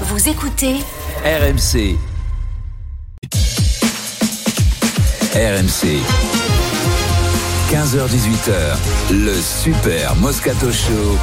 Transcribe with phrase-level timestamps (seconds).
[0.00, 0.74] Vous écoutez
[1.24, 1.96] RMC.
[5.32, 6.00] RMC.
[7.70, 11.16] 15h18h, le Super Moscato Show.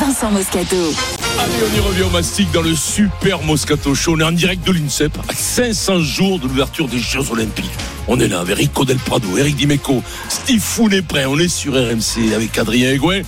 [0.00, 0.92] Vincent Moscato.
[1.38, 4.16] Allez, on y revient au mastic dans le super Moscato Show.
[4.16, 7.70] On est en direct de l'INSEP à 500 jours de l'ouverture des Jeux Olympiques.
[8.08, 11.26] On est là avec Rico Del Prado, Eric Dimeco, Steve Foun est prêt.
[11.26, 13.22] On est sur RMC avec Adrien Egouin.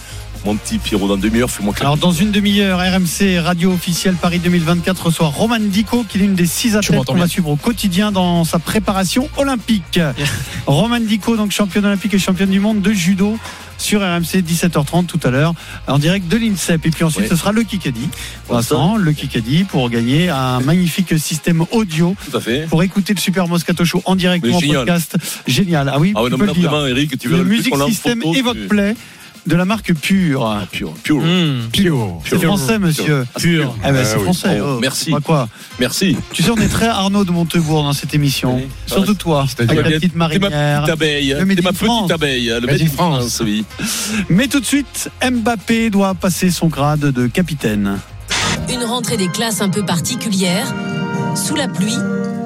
[0.45, 5.07] Mon petit Pierrot, dans demi-heure, fais-moi Alors dans une demi-heure, RMC Radio officielle Paris 2024
[5.07, 8.43] reçoit Roman Dico, qui est l'une des six athlètes qu'on va suivre au quotidien dans
[8.43, 10.00] sa préparation olympique.
[10.67, 13.39] Roman Dico, donc championne olympique et championne du monde de judo
[13.79, 15.54] sur RMC 17h30 tout à l'heure
[15.86, 16.86] en direct de l'INSEP.
[16.86, 18.09] Et puis ensuite ce sera le Kikadi.
[18.48, 22.67] Vincent le Kikadi pour gagner un magnifique système audio Tout à fait.
[22.68, 25.17] pour écouter le Super Moscato Show en direct ou en podcast.
[25.46, 25.89] Génial.
[25.95, 26.86] Ah oui Ah ouais, tu non, peux le dire.
[26.89, 28.56] Eric, tu veux le Music System photo, tu- Evoque
[29.46, 31.23] de la marque Pure Pure, pure.
[31.73, 33.75] Pure c'est français monsieur Ah, c'est pur.
[33.84, 34.23] eh ben, c'est Ah oui.
[34.25, 34.78] français Oh, oh.
[34.81, 35.11] merci.
[35.11, 35.48] Bah quoi
[35.81, 36.17] Merci.
[36.33, 38.69] tu sais on est très Arnaud de Montebourg dans cette émission Oui.
[38.87, 41.29] surtout toi avec la petite T'es ma marinière petite abeille.
[41.39, 42.11] Le ma petite France.
[42.11, 42.47] abeille.
[42.61, 43.65] Le Made in France, oui.
[44.29, 47.99] Mais tout de suite, Mbappé doit passer son grade de capitaine.
[48.73, 50.67] Une rentrée des classes un peu particulière.
[51.34, 51.97] Sous la pluie,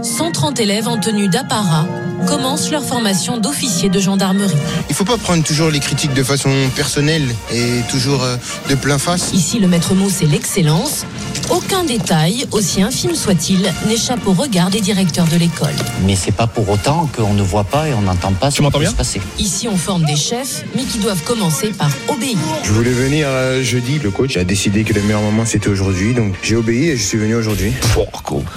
[0.06, 1.84] 130 élèves en tenue d'apparat
[2.28, 4.56] commencent leur formation d'officier de gendarmerie.
[4.88, 8.36] Il faut pas prendre toujours les critiques de façon personnelle et toujours euh,
[8.70, 9.30] de plein face.
[9.32, 11.04] Ici, le maître mot, c'est l'excellence.
[11.50, 15.74] Aucun détail, aussi infime soit-il, n'échappe au regard des directeurs de l'école.
[16.04, 18.70] Mais c'est pas pour autant qu'on ne voit pas et on n'entend pas ce qui
[18.70, 19.20] peut se passer.
[19.38, 22.38] Ici, on forme des chefs, mais qui doivent commencer par obéir.
[22.62, 26.14] Je voulais venir euh, jeudi, le coach a décidé que le meilleur moment c'était aujourd'hui,
[26.14, 27.72] donc j'ai obéi et je suis venu aujourd'hui.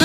[0.00, 0.04] A,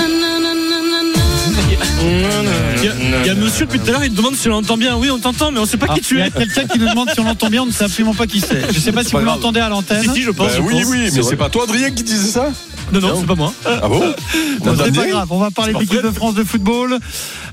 [1.62, 4.96] il y a monsieur depuis tout à l'heure, il demande si on l'entend bien.
[4.96, 6.30] Oui, on t'entend, mais on sait pas Ah, qui tu il y a es.
[6.30, 8.60] quelqu'un qui nous demande si on l'entend bien, on ne sait absolument pas qui c'est.
[8.70, 10.02] Je ne sais pas si vous l'entendez à l'antenne.
[10.02, 10.52] Si, si, je pense.
[10.52, 12.50] Bah oui, oui, mais c'est pas toi, Adrien, qui disait ça
[12.92, 13.52] Non, non, c'est pas moi.
[13.64, 14.00] Ah bon
[14.64, 16.98] Non, c'est pas grave, on va parler de l'équipe de France de football.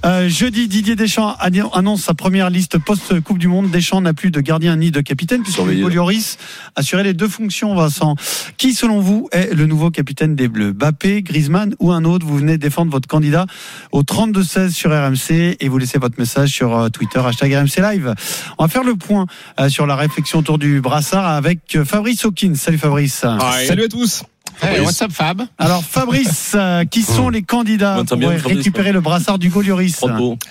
[0.05, 3.71] Euh, jeudi, Didier Deschamps annon- annonce sa première liste post-Coupe du Monde.
[3.71, 5.59] Deschamps n'a plus de gardien ni de capitaine, puisque.
[5.59, 6.37] Hugo Lloris
[6.75, 8.15] assurait les deux fonctions, Vincent.
[8.57, 10.71] Qui, selon vous, est le nouveau capitaine des Bleus?
[10.73, 12.25] Bappé, Griezmann ou un autre?
[12.25, 13.45] Vous venez défendre votre candidat
[13.91, 18.13] au 32-16 sur RMC et vous laissez votre message sur euh, Twitter, hashtag RMC Live.
[18.57, 19.25] On va faire le point
[19.59, 22.55] euh, sur la réflexion autour du brassard avec euh, Fabrice Hawkins.
[22.55, 23.23] Salut Fabrice.
[23.67, 24.23] Salut à tous.
[24.61, 28.57] Hey, what's up, Fab Alors Fabrice, euh, qui sont les candidats pour entend bien, Fabrice,
[28.57, 30.01] récupérer le brassard d'Hugo Lloris.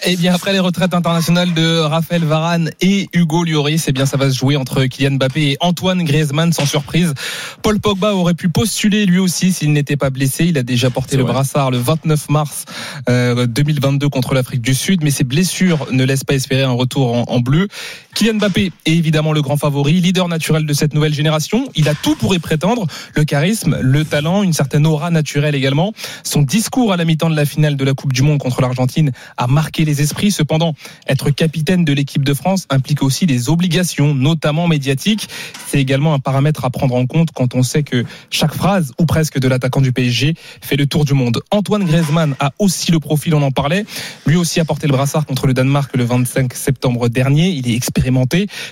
[0.04, 4.16] Eh bien, après les retraites internationales de Raphaël Varane et Hugo Lloris, eh bien, ça
[4.16, 7.14] va se jouer entre Kylian Mbappé et Antoine Griezmann, sans surprise.
[7.62, 10.44] Paul Pogba aurait pu postuler lui aussi s'il n'était pas blessé.
[10.44, 11.32] Il a déjà porté le vrai.
[11.32, 12.64] brassard le 29 mars
[13.08, 17.14] euh, 2022 contre l'Afrique du Sud, mais ses blessures ne laissent pas espérer un retour
[17.14, 17.68] en, en bleu.
[18.14, 21.68] Kylian Mbappé est évidemment le grand favori, leader naturel de cette nouvelle génération.
[21.74, 25.92] Il a tout pour y prétendre, le charisme, le talent, une certaine aura naturelle également.
[26.22, 29.12] Son discours à la mi-temps de la finale de la Coupe du Monde contre l'Argentine
[29.38, 30.30] a marqué les esprits.
[30.30, 30.74] Cependant,
[31.08, 35.28] être capitaine de l'équipe de France implique aussi des obligations, notamment médiatiques.
[35.68, 39.06] C'est également un paramètre à prendre en compte quand on sait que chaque phrase, ou
[39.06, 41.40] presque, de l'attaquant du PSG fait le tour du monde.
[41.50, 43.86] Antoine Griezmann a aussi le profil, on en parlait.
[44.26, 47.48] Lui aussi a porté le brassard contre le Danemark le 25 septembre dernier.
[47.48, 47.74] Il est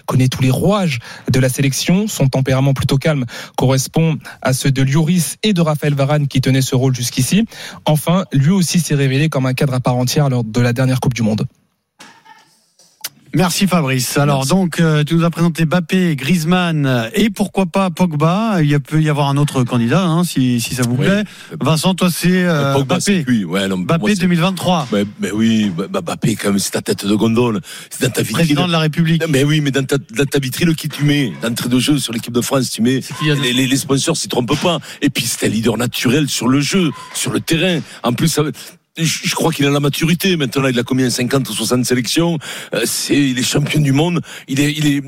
[0.07, 0.99] connaît tous les rouages
[1.31, 2.07] de la sélection.
[2.07, 3.25] Son tempérament plutôt calme
[3.57, 7.45] correspond à ceux de Lloris et de Raphaël Varane qui tenaient ce rôle jusqu'ici.
[7.85, 11.01] Enfin, lui aussi s'est révélé comme un cadre à part entière lors de la dernière
[11.01, 11.47] Coupe du Monde.
[13.35, 14.19] Merci Fabrice.
[14.19, 18.61] Alors donc euh, tu nous as présenté Bappé, Griezmann euh, et pourquoi pas Pogba.
[18.63, 21.07] Il peut y avoir un autre candidat hein, si, si ça vous Oui.
[21.07, 21.23] plaît.
[21.61, 23.31] Vincent, toi c'est euh, Pogba, c'est Bappé.
[23.31, 23.45] lui.
[23.45, 27.07] Ouais, non, Bappé c'est- 2023, Mais, mais oui, bah, Bappé, quand même, c'est ta tête
[27.07, 27.61] de gondole.
[27.91, 28.35] C'est dans ta vitrine.
[28.35, 29.23] président de la République.
[29.29, 31.33] Mais oui, mais dans ta, dans ta vitrine, qui tu mets?
[31.43, 34.61] D'entrée de jeu sur l'équipe de France, tu mets les, les, les sponsors s'y trompent
[34.61, 34.79] pas.
[35.03, 37.81] Et puis, c'est un leader naturel sur le jeu, sur le terrain.
[38.03, 38.43] En plus, ça,
[39.05, 40.37] je, crois qu'il a la maturité.
[40.37, 41.11] Maintenant, il a combien?
[41.11, 42.39] 50 ou 60 sélections.
[42.75, 44.21] Euh, c'est, il est champion du monde.
[44.49, 45.03] Il est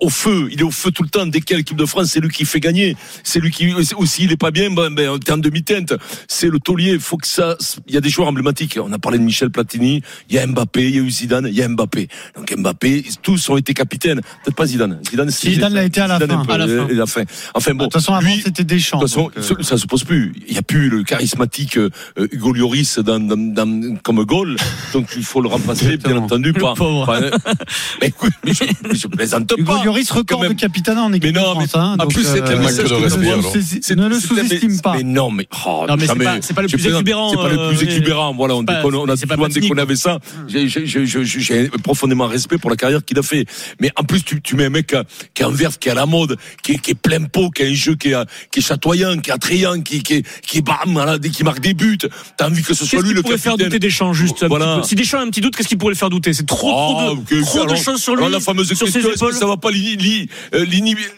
[0.00, 0.48] au feu.
[0.52, 1.26] Il est au feu tout le temps.
[1.26, 2.96] Dès qu'il y a l'équipe de France, c'est lui qui fait gagner.
[3.24, 5.94] C'est lui qui, aussi, il est pas bien, ben, ben, t'es en demi-teinte.
[6.28, 6.92] C'est le taulier.
[6.92, 7.56] Il faut que ça,
[7.86, 8.78] il y a des joueurs emblématiques.
[8.82, 10.02] On a parlé de Michel Platini.
[10.28, 12.08] Il y a Mbappé, il y a eu Zidane, il y a Mbappé.
[12.36, 14.20] Donc Mbappé, tous ont été capitaines.
[14.44, 15.00] Peut-être pas Zidane.
[15.10, 16.44] Zidane, c'est- Zidane l'a été à la Zidane fin.
[16.44, 16.86] pas- À la fin.
[16.88, 17.22] à la fin.
[17.54, 17.78] Enfin bon.
[17.78, 18.98] de toute façon, avant lui, c'était Deschamps.
[18.98, 20.32] de toute façon, donc, euh, ça- se pose plus.
[20.46, 21.90] Il n'y a plus le charismatique euh,
[22.32, 24.56] Hugo Lloris dans, dans, dans- comme goal.
[24.92, 26.74] Donc il faut le remplacer, bien entendu, par.
[26.74, 27.08] par-
[28.02, 28.12] mais,
[28.44, 29.98] mais je, mais je plaisante Hugo pas.
[29.98, 30.52] Lloris record même.
[30.54, 31.74] de capitana en équipe Mais non, de France.
[31.74, 32.94] hein, en donc, plus, c'est euh, un de que respect, je-
[33.94, 34.94] ne le sous-estime mais- pas.
[34.96, 37.58] Mais non, mais, oh, Non, mais c'est pas- pas le plus exubérant, C'est pas le
[37.58, 38.34] euh, plus exubérant.
[38.34, 39.82] Voilà, on déconne, a souvent déconné quoi.
[39.82, 40.18] avec ça.
[40.48, 43.44] J'ai- j'ai- profondément respect pour la carrière qu'il a fait.
[43.80, 45.02] Mais en plus, tu, mets un mec euh,
[45.34, 47.62] qui est en verve, qui est à la mode, qui est, qui plein pot, qui
[47.62, 48.16] a un jeu qui est,
[48.50, 51.98] qui est chatoyant, qui est attrayant, qui, qui, qui bam, dès qu'il marque des buts.
[52.36, 53.68] T'as envie que ce soit lui qui le pourrait faire capitaine.
[53.70, 56.10] douter Deschamps juste un Si Deschamps a un petit doute, qu'est-ce qui pourrait le faire
[56.10, 56.32] douter?
[56.32, 58.30] C'est trop, trop, Ah, de, choses sur lui.
[58.30, 58.86] la fameuse question,
[59.32, 59.70] ça va pas
[60.54, 60.64] euh,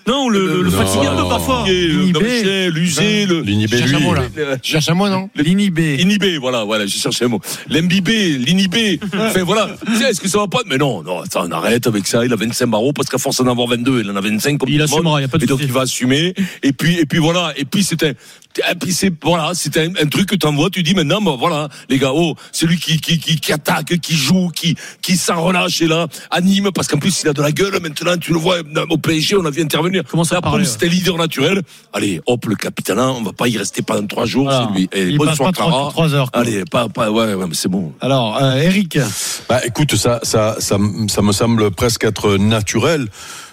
[0.06, 1.64] Non, le, le, le Non, fatiguer un peu parfois.
[1.66, 3.40] L'inhiber, l'user, le.
[3.40, 3.96] L'inhibé, Cherche lui.
[3.96, 4.22] un mot, là.
[4.34, 5.96] le- Tu cherches un mot, non L'inhibé.
[6.00, 7.40] Inhibé, voilà, voilà, j'ai cherché un mot.
[7.68, 9.00] L'imbibé, l'inhibé.
[9.14, 9.70] Enfin, voilà.
[10.08, 10.60] Est-ce que ça va pas?
[10.66, 12.24] Mais non, non, attends, on arrête avec ça.
[12.24, 14.68] Il a 25 barreaux parce qu'à force d'en avoir 22, il en a 25 comme
[14.68, 14.90] Il tout le monde.
[14.98, 16.34] assumera, y a pas de Et donc, il va assumer.
[16.62, 17.52] Et puis, et puis voilà.
[17.56, 18.14] Et puis, c'était,
[18.58, 21.68] et puis c'est, voilà, c'était un, un truc que t'envoies, tu dis maintenant, bah, voilà,
[21.88, 25.40] les gars, oh, c'est lui qui, qui, qui, qui attaque, qui joue, qui, qui s'en
[25.42, 28.38] relâche et là, anime, parce qu'en plus, il a de la gueule maintenant, tu le
[28.38, 28.56] vois,
[28.90, 30.02] au PSG, on a vu intervenir.
[30.10, 31.62] Comment ça parler, boum, C'était leader naturel.
[31.92, 34.68] Allez, hop, le capitaine, on va pas y rester pendant trois jours, Voilà.
[34.72, 34.88] c'est lui.
[34.92, 35.90] Et Il passe bonsoir, pas trois- Clara.
[35.90, 36.40] trois heures, quoi.
[36.42, 37.92] Allez, pas, pas, ouais, ouais, mais c'est bon.
[38.00, 38.98] Alors, euh, Eric,
[39.48, 40.76] Bah, écoute, ça, ça, ça,
[41.08, 43.06] ça me semble presque être naturel.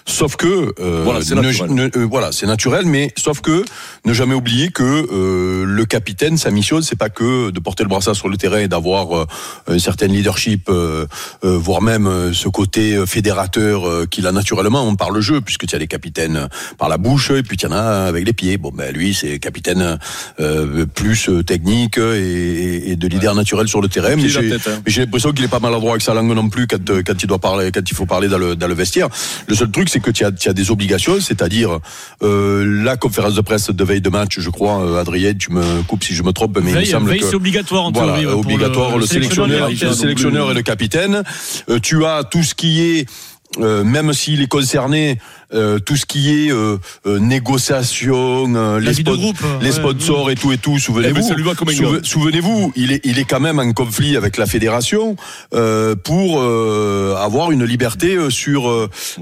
[0.08, 1.70] Sauf que euh, Voilà, c'est ne- naturel.
[1.74, 3.62] ne- euh, voilà, c'est naturel, mais sauf que
[4.06, 7.90] ne jamais oublier que euh, le capitaine, sa mission, c'est pas que de porter le
[7.90, 9.26] brassard sur le terrain et d'avoir euh,
[9.68, 11.06] un certain leadership, euh,
[11.42, 15.78] voire même ce côté fédérateur euh, qu'il a naturellement par le jeu, puisque tu as
[15.78, 18.56] des capitaines par la bouche et puis tu en as avec les pieds.
[18.56, 19.98] Bon, ben lui, c'est capitaine
[20.40, 24.16] euh, plus technique et, et- de leader naturel sur le terrain.
[24.16, 24.58] Mais j'ai hein.
[25.04, 27.70] l'impression qu'il est pas maladroit avec sa langue non plus quand, quand il doit parler,
[27.72, 29.08] quand il faut parler dans le, dans le vestiaire.
[29.46, 31.78] Le seul truc, c'est que tu as, as des obligations, c'est-à-dire
[32.22, 35.82] euh, la conférence de presse de veille de match, je crois, euh, Adrien, tu me
[35.82, 38.18] coupes si je me trompe, mais il me semble veille, que c'est obligatoire en voilà,
[38.18, 38.34] théorie.
[38.34, 41.22] obligatoire le, sélectionneur, et le le sélectionneur et le capitaine.
[41.68, 43.06] Euh, tu as tout ce qui est
[43.60, 45.18] euh, même s'il est concerné,
[45.54, 49.72] euh, tout ce qui est euh, euh, négociation, euh, les, spon- groupe, les ouais.
[49.72, 51.54] sponsors et tout et tout, Eh ben, souvenez-vous.
[51.54, 52.00] comme un Souve-.
[52.02, 55.16] Souvenez-vous, il est, il est quand même en conflit avec la fédération
[55.54, 58.68] euh, pour euh, avoir une liberté sur.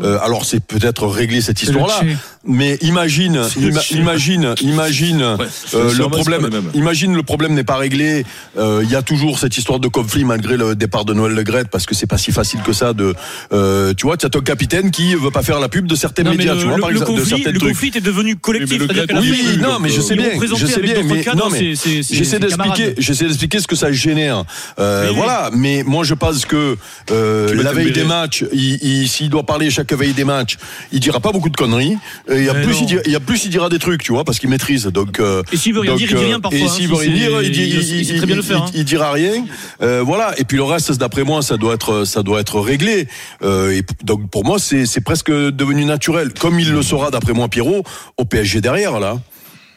[0.03, 2.01] alors c'est peut-être régler cette histoire-là,
[2.45, 6.49] mais imagine, ima- imagine, imagine Ouais, euh, le problème.
[6.75, 8.25] Imagine le problème n'est pas réglé.
[8.59, 11.43] Euh, Il y a toujours cette histoire de conflit malgré le départ de Noël Le
[11.43, 13.15] Graët parce que c'est pas si facile que ça de.
[13.53, 16.16] Euh, tu vois, tu as ton capitaine qui veut pas faire la pub de certains
[16.25, 17.71] Non, mais médias, le, tu vois, le- par le exemple, de conflit, certains le trucs.
[17.73, 18.81] conflit est devenu collectif.
[18.81, 21.75] Oui, mais le Oui, non, mais je sais bien, je sais bien, mais non, mais
[21.75, 22.95] j'essaie d'expliquer, camarades.
[22.99, 24.45] j'essaie d'expliquer ce que ça génère.
[24.79, 25.17] Euh, Oui, oui.
[25.17, 26.77] voilà, mais moi je pense que
[27.11, 30.57] euh, la veille des matchs, il, il- s'il doit parler chaque veille des matchs,
[30.93, 31.97] il dira pas beaucoup de conneries.
[32.31, 34.03] Et il y a plus, il, dira, il y a plus, il dira des trucs,
[34.03, 34.87] tu vois, parce qu'il maîtrise.
[34.87, 36.85] Donc, euh, Et s'il veut rien dire, il dit rien euh, parfois, Et hein, s'il
[36.85, 38.71] si veut rien dire, il, très bien le faire, hein.
[38.75, 39.45] il- dira rien.
[39.83, 40.35] Euh, voilà.
[40.39, 43.09] Et puis le reste, d'après moi, ça doit être, ça doit être réglé.
[43.43, 46.06] Euh, et donc pour moi, c'est presque devenu naturel,
[46.39, 47.83] comme il le sera d'après moi, Pierrot,
[48.17, 49.19] au PSG derrière là.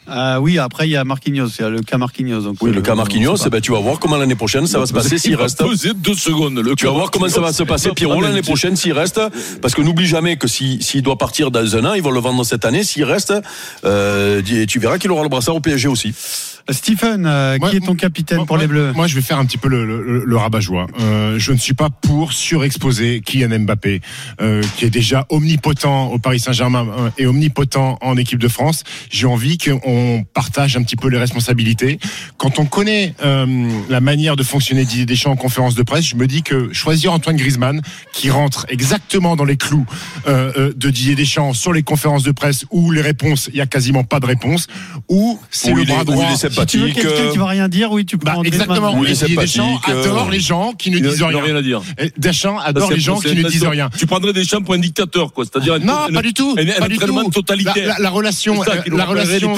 [0.08, 2.40] Euh, oui, après il y a Marquinhos, il y a le cas Marquinhos.
[2.40, 4.80] Donc, Oui, le euh, cas Marquinhos, eh ben, tu vas voir comment l'année prochaine ça
[4.80, 5.62] va se passer s'il reste.
[5.96, 6.58] deux secondes.
[6.58, 9.20] Le Tu vas voir comment ça va se passer, Pierrot, l'année prochaine, s'il reste.
[9.62, 12.18] Parce que n'oublie jamais que si- s'il doit partir dans un an, ils vont le
[12.18, 12.82] vendre cette année.
[12.82, 13.32] S'il reste,
[13.84, 16.12] euh, tu verras qu'il aura le brassard au PSG aussi.
[16.72, 19.20] Stephen, euh, Moi- qui est ton capitaine moi- pour moi- les Bleus Moi, je vais
[19.20, 20.86] faire un petit peu le, le, le rabat-joie.
[21.00, 24.00] Euh, je ne suis pas pour surexposer Kylian Mbappé,
[24.40, 28.84] euh, qui est déjà omnipotent au Paris Saint-Germain euh, et omnipotent en équipe de France.
[29.10, 31.98] J'ai envie qu'on partage un petit peu les responsabilités.
[32.36, 33.46] Quand on connaît euh,
[33.88, 37.12] la manière de fonctionner Didier Deschamps en conférence de presse, je me dis que choisir
[37.12, 37.80] Antoine Griezmann,
[38.12, 39.86] qui rentre exactement dans les clous
[40.26, 43.66] euh, de Didier Deschamps sur les conférences de presse où les réponses, il y a
[43.66, 44.66] quasiment pas de réponse,
[45.08, 46.24] ou c'est Où le bras où droit.
[46.62, 47.02] Est Si tu veux sympathique.
[47.08, 48.94] quelqu'un euh, qui va rien dire, oui, tu prends Bah, exactement.
[48.96, 51.42] Oui, Deschamps sympathique, euh, adore les gens qui ne Il disent rien.
[51.42, 51.80] rien à dire.
[51.98, 53.90] Et Deschamps adore les gens qui ne disent rien.
[53.98, 55.44] Tu prendrais des champs pour un dictateur, quoi.
[55.44, 56.54] C'est-à-dire Non, pas du tout.
[56.58, 57.30] Un, un pas du entraînement tout.
[57.30, 57.74] totalitaire.
[57.76, 59.56] La, la- la relation, la relation,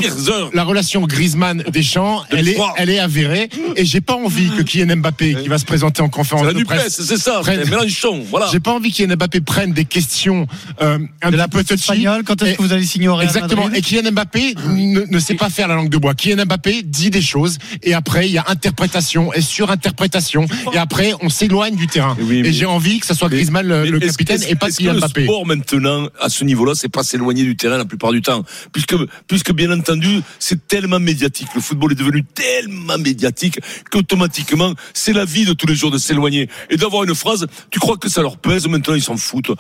[0.53, 3.49] la relation Griezmann Deschamps, De elle est, elle est avérée.
[3.77, 6.63] Et j'ai pas envie que Kylian Mbappé, qui va se présenter en conférence la de
[6.65, 7.41] presse, c'est ça.
[7.47, 8.49] Mélenchon, voilà.
[8.53, 10.47] j'ai pas envie que Kylian Mbappé prenne des questions
[10.81, 12.07] euh, un de la petit peu touchy.
[12.25, 13.71] quand est-ce que vous allez signer au Real Exactement.
[13.73, 16.15] Et Kylian Mbappé ne, ne sait pas faire la langue de bois.
[16.15, 21.13] Kylian Mbappé dit des choses et après il y a interprétation et surinterprétation et après
[21.21, 22.17] on s'éloigne du terrain.
[22.21, 24.43] Oui, mais- et j'ai envie que ça soit Mais- Griezmann le, mais le est-ce- capitaine
[24.49, 25.21] et pas Kylian que Mbappé.
[25.23, 28.45] Le sport maintenant, à ce niveau-là, c'est pas s'éloigner du terrain la plupart du temps,
[28.73, 28.95] puisque
[29.29, 31.49] puisque bien entendu, c'est tellement médiatique.
[31.55, 33.59] Le football est devenu tellement médiatique
[33.91, 37.47] qu'automatiquement, c'est la vie de tous les jours de s'éloigner et d'avoir une phrase.
[37.71, 38.67] Tu crois que ça leur pèse?
[38.67, 39.51] Maintenant, ils s'en foutent.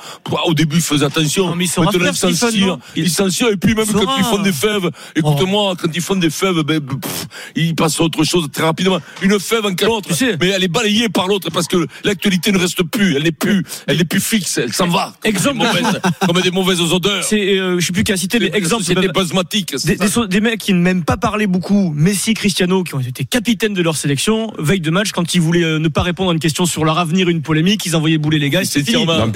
[0.46, 1.48] Au début, ils faisaient attention.
[1.48, 2.78] Non, mais ils Maintenant, ils s'en tirent.
[2.96, 3.48] Ils s'en tirent.
[3.48, 6.80] Et puis même quand ils font des fèves, écoute-moi, quand ils font des fèves, ben,
[6.80, 7.12] pff,
[7.57, 8.99] il passe à autre chose très rapidement.
[9.23, 12.52] Une fève en l'autre, Tu sais- mais elle est balayée par l'autre parce que l'actualité
[12.52, 15.14] ne reste plus, elle n'est plus, elle n'est plus fixe, elle s'en va.
[15.23, 15.59] Comme Exemple.
[15.59, 17.25] des mauvaises, comme des mauvaises odeurs.
[17.25, 19.75] C'est, euh, je sais plus qui a cité, mais exemple, c'est des basmatiques.
[19.85, 23.00] des, des, so- des mecs qui ne m'aiment pas parler beaucoup, Messi, Cristiano, qui ont
[23.00, 26.31] été capitaines de leur sélection, veille de match, quand ils voulaient euh, ne pas répondre
[26.31, 29.07] à une question sur leur avenir, une polémique, ils envoyaient bouler les gars, c'était fini.
[29.09, 29.33] Hein.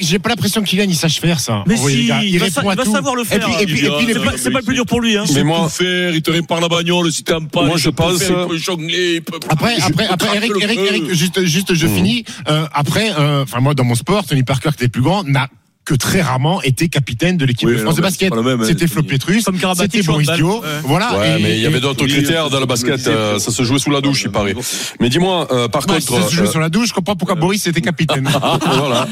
[0.00, 1.64] J'ai pas l'impression que Kylian il sache faire ça.
[1.66, 3.38] Mais si, il, va, sa- il savoir le faire.
[3.60, 5.16] Et puis, et puis, c'est pas, le plus dur pour lui.
[5.16, 5.24] Hein.
[5.34, 7.62] Mais moi- faire, il te répare la bagnole si t'aimes pas.
[7.64, 10.78] Moi, je pense- faire, il peut jongler, il peut- Après, après, après, Eric, Eric.
[10.78, 11.94] Eric, juste, juste, je Mmh.
[11.94, 12.24] finis.
[12.48, 15.48] Euh, après, euh, enfin moi, dans mon sport, Tony Parker, qui était plus grand, n'a
[15.84, 18.30] que très rarement été capitaine de l'équipe Oui, de France de basket.
[18.66, 20.28] C'était Flo Karabatic, c'était Boris.
[20.36, 20.60] Dio.
[20.60, 20.66] Ouais.
[20.84, 21.18] Voilà.
[21.18, 22.98] Ouais, et- mais il y avait d'autres oui, critères dans le basket.
[23.00, 24.54] ça, euh, Ça se jouait sous la douche, il paraît.
[25.00, 27.36] Mais dis-moi, euh, par Ouais, contre, ça se euh, sur la douche, je comprends pourquoi
[27.36, 28.28] Boris était capitaine.
[28.78, 29.08] voilà.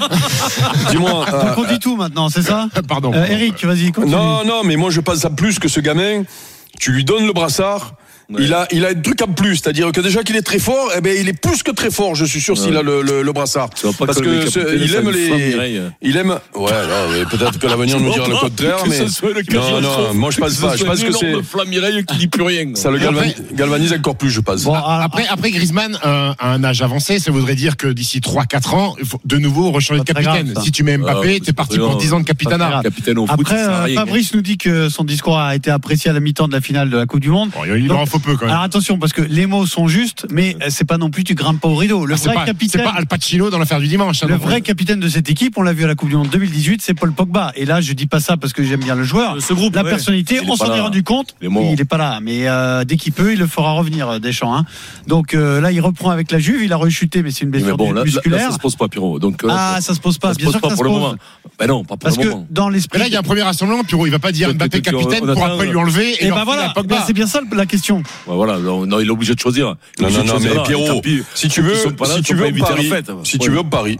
[0.90, 1.24] Dis-moi.
[1.32, 3.10] euh, on dit tout maintenant, c'est ça Pardon.
[3.14, 4.14] Euh, Eric, vas-y, continue.
[4.14, 6.24] Non, non, mais moi je pense à plus que ce gamin.
[6.78, 7.94] Tu lui donnes le brassard.
[8.38, 10.90] Il a, il a un truc en plus, c'est-à-dire que déjà qu'il est très fort,
[10.96, 13.22] eh ben il est plus que très fort, je suis sûr, s'il a le, le,
[13.22, 13.70] le brassard.
[14.04, 15.82] Parce que ce- il aime les, Mireille.
[16.02, 16.70] il aime, ouais,
[17.30, 20.76] peut-être que l'avenir nous dira le contraire, mais le non, non, moi je pense pas,
[20.76, 22.74] je pense que c'est, flamme Mireille qui dit plus rien.
[22.74, 24.64] ça le galvani- galvanise encore plus, je pense.
[24.64, 28.20] Bon, alors, Après, après Griezmann, euh, à un âge avancé, ça voudrait dire que d'ici
[28.20, 30.52] 3-4 ans, il faut de nouveau rechanger de capitaine.
[30.52, 32.00] grave, si tu mets Mbappé, t'es parti pour grave.
[32.00, 32.36] 10 ans de foot,
[33.28, 33.94] Après, euh.
[33.94, 36.90] Fabrice nous dit que son discours a été apprécié à la mi-temps de la finale
[36.90, 37.50] de la Coupe du Monde.
[37.50, 38.50] Bon, il en faut peu quand même.
[38.50, 41.34] Alors attention, parce que les mots sont justes, mais euh, c'est pas non plus tu
[41.34, 42.06] grimpes pas au rideau.
[42.06, 44.22] Le Ah, vrai pas, c'est capitaine, pas Al Pacino dans l'affaire du dimanche.
[44.22, 46.28] hein, le vrai capitaine de cette équipe, on l'a vu à la Coupe du Monde
[46.30, 47.52] 2018, c'est Paul Pogba.
[47.56, 49.36] Et là, je dis pas ça parce que j'aime bien le joueur.
[49.42, 49.90] Ce groupe, La ouais.
[49.90, 51.34] personnalité, Il on s'en est rendu compte.
[51.40, 51.64] Il est mort.
[51.72, 54.54] Il est pas là, mais euh, dès qu'il peut, il le fera revenir euh, Deschamps.
[54.56, 54.64] Hein.
[55.06, 56.62] Donc euh, là, il reprend avec la Juve.
[56.62, 58.38] Il a rechuté, mais c'est une Mais blessure bon, là, là, musculaire.
[58.40, 59.18] là, ça se pose pas, Pierrot.
[59.18, 60.28] Donc, euh, ah, ça se pose pas.
[60.28, 61.14] ça se pose sûr pas que ça pour se le moment.
[61.58, 62.46] Ben non, pas pour Parce le que moment.
[62.50, 62.98] dans Mais l'esprit.
[62.98, 64.06] là, il y a un premier rassemblement, Puro.
[64.06, 66.70] Il va pas dire Mbappé capitaine pour après lui euh, enlever et Et ben voilà,
[66.70, 66.96] Pogba.
[66.96, 68.02] Ben, c'est bien ça la question.
[68.26, 69.76] Ouais, voilà, non, non, il est obligé de choisir.
[69.98, 71.02] Il est Non, non, de non, choisir, mais Pierrot,
[71.34, 71.78] si tu veux, là,
[72.16, 72.46] si tu veux,
[72.88, 73.10] fête.
[73.24, 73.44] Si Ouais.
[73.44, 73.98] tu veux, on parie.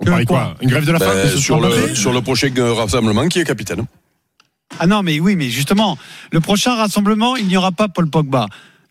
[0.00, 2.48] On parie quoi Une grève de la faim Ben, ce sur le, sur le prochain
[2.58, 3.84] euh, rassemblement, qui est capitaine.
[4.78, 5.98] Ah non, mais oui, mais justement,
[6.30, 8.46] le prochain rassemblement, il n'y aura pas Paul Pogba.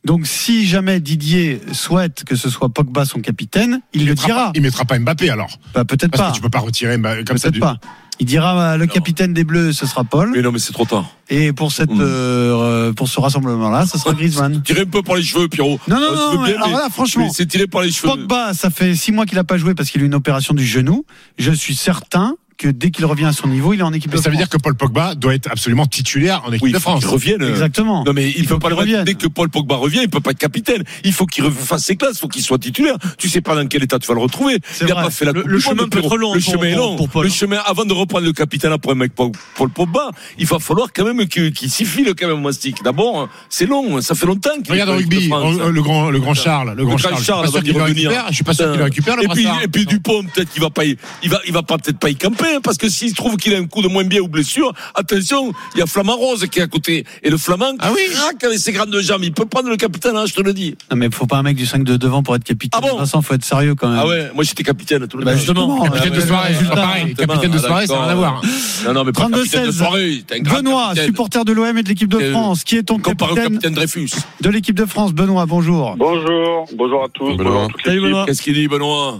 [0.05, 4.45] Donc, si jamais Didier souhaite que ce soit Pogba son capitaine, il, le mettra dira.
[4.45, 5.57] pas- Il mettra pas Mbappé alors.
[5.73, 6.29] Bah, peut-être Parce pas.
[6.31, 7.43] que tu peux pas retirer Mbappé comme ça.
[7.49, 7.77] Peut-être du- pas.
[8.21, 10.29] Il dira euh, le capitaine des Bleus, ce sera Paul.
[10.35, 11.05] Mais non, mais c'est trop tard.
[11.31, 11.97] Et pour cette, Mm.
[12.01, 14.61] euh, pour ce rassemblement-là, ce sera Griezmann.
[14.65, 15.79] Tirez un peu par les cheveux, Pierrot.
[15.87, 18.09] Non, non, Euh, non, bien, alors là, franchement, c'est tiré par les cheveux.
[18.13, 20.53] Pogba, ça fait six mois qu'il n'a pas joué parce qu'il a eu une opération
[20.53, 21.03] du genou.
[21.39, 24.17] Je suis certain que dès qu'il revient à son niveau, il est en équipe Mais
[24.17, 24.47] de ça veut France.
[24.49, 27.03] dire que Paul Pogba doit être absolument titulaire en équipe Oui, de il France.
[27.05, 27.41] revienne.
[27.41, 28.03] Exactement.
[28.05, 29.03] Non mais il, Il peut faut pas le revienne.
[29.03, 30.83] Dès que Paul Pogba revient, il peut pas être capitaine.
[31.03, 32.97] Il faut qu'il refasse ses classes, il faut qu'il soit titulaire.
[33.17, 34.59] Tu sais pas dans quel état tu vas le retrouver.
[34.81, 35.03] Il a vrai.
[35.05, 36.95] pas fait la Le- chemin peut être long Le pour- chemin est long.
[36.95, 37.25] pour Paul.
[37.25, 39.31] Le chemin avant de reprendre le capitaine pour un mec Paul
[39.73, 42.83] Pogba, il va falloir quand même qu'il s'y file quand même Mastic.
[42.83, 45.57] D'abord, c'est long, ça fait longtemps qu'il Regarde en rugby, France.
[45.61, 47.15] euh, le grand, le grand Charles, le grand Charles.
[47.17, 48.09] Je suis pas va sûr qu'il revenir.
[48.09, 48.25] récupère.
[48.29, 50.61] Je suis pas sûr qu'il le récupère le et puis, et puis Dupont, peut-être qu'il
[50.61, 52.89] va pas, y- il va, il va pas peut-être pas y camper, hein, parce que
[52.89, 55.85] s'il trouve qu'il a un coup de moins bien ou blessure, attention, il y a
[55.85, 57.05] Flamand Rose qui est à côté.
[57.23, 58.01] Et le Flamand, Ah oui.
[58.13, 60.75] craque avec ses grandes jambes, il peut prendre le capitaine, hein, je te le dis.
[60.91, 62.81] Non, mais faut pas un mec du 5 de devant pour être capitaine.
[62.83, 63.99] Ah bon Vincent, faut être sérieux quand même.
[64.01, 65.37] Ah ouais, moi j'étais capitaine tout le Bah temps.
[65.37, 67.13] justement, Capitaine de soirée, c'est pareil.
[67.15, 68.41] Capitaine de Ah, soirée, ça n'a rien à voir.
[68.85, 69.77] Non, non, mais pas 32 capitaine de 16.
[69.77, 70.23] soirée.
[70.27, 71.05] t'es un grand Benoît, capitaine.
[71.07, 74.09] supporter de l'OM et de l'équipe de France, qui est ton capitaine capitaine Dreyfus.
[74.41, 75.13] de l'équipe de France.
[75.13, 75.95] Benoît, bonjour.
[75.97, 77.35] Bonjour, bonjour à tous.
[77.37, 77.67] Benoît.
[77.85, 78.01] Bonjour.
[78.01, 78.25] Benoît.
[78.25, 79.19] Qu'est-ce qu'il dit, Benoît?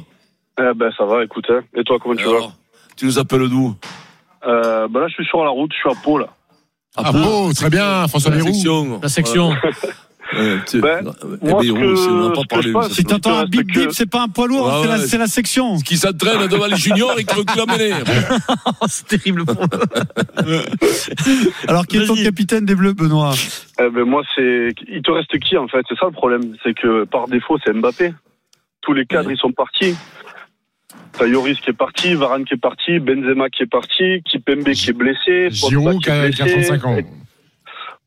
[0.59, 1.45] Eh ben ça va, écoute.
[1.50, 1.61] hein.
[1.77, 2.53] Et toi, comment tu Alors,
[3.01, 3.74] Tu nous appelles d'où
[4.46, 6.27] euh, Ben là, je suis sur la route, je suis à Pau là.
[6.96, 9.00] Ah bon, très bien, François La section.
[9.01, 9.55] La section.
[10.34, 11.03] Ouais, tu- Ben,
[11.43, 12.72] eh moi, que- on n'a pas parlé.
[12.91, 15.27] Si t'entends un bip que- bip, c'est pas un poids lourd, Ouais, c'est la- la
[15.27, 15.75] section.
[15.79, 17.93] Qui s'entraîne devant les juniors et qui recule la mêlée.
[18.65, 19.58] Oh, c'est terrible pour
[21.67, 23.34] Alors, qui est ton capitaine des Bleus, Benoît
[23.77, 24.70] Eh ben moi, c'est.
[24.88, 25.81] Il te reste qui en fait?
[25.89, 26.55] C'est ça le problème.
[26.63, 28.13] C'est que par défaut, c'est Mbappé.
[28.84, 29.96] Tous les cadres, ils sont partis.
[31.17, 34.89] T'as Yoris qui est parti, Varane qui est parti, Benzema qui est parti, Kipembe qui
[34.89, 36.67] est blessé, Giroud qui a qui a blessé.
[36.67, 36.98] 35 ans.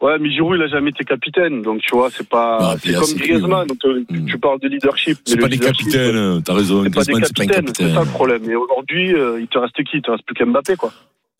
[0.00, 1.62] Ouais, mais Giroud, il a jamais été capitaine.
[1.62, 2.58] Donc, tu vois, c'est pas.
[2.60, 3.66] Ah, puis c'est comme Griezmann.
[3.66, 4.26] Donc, euh, Mm.
[4.26, 5.18] tu parles de leadership.
[5.24, 6.82] C'est mais pas le des capitaines, t'as raison.
[6.82, 8.12] C'est pas des Griezmann, c'est pas un capitaines, c'est ça le capitaine.
[8.12, 8.50] problème.
[8.50, 9.96] Et aujourd'hui, euh, il te reste qui?
[9.98, 10.92] Il te reste plus qu'Mbappé, quoi.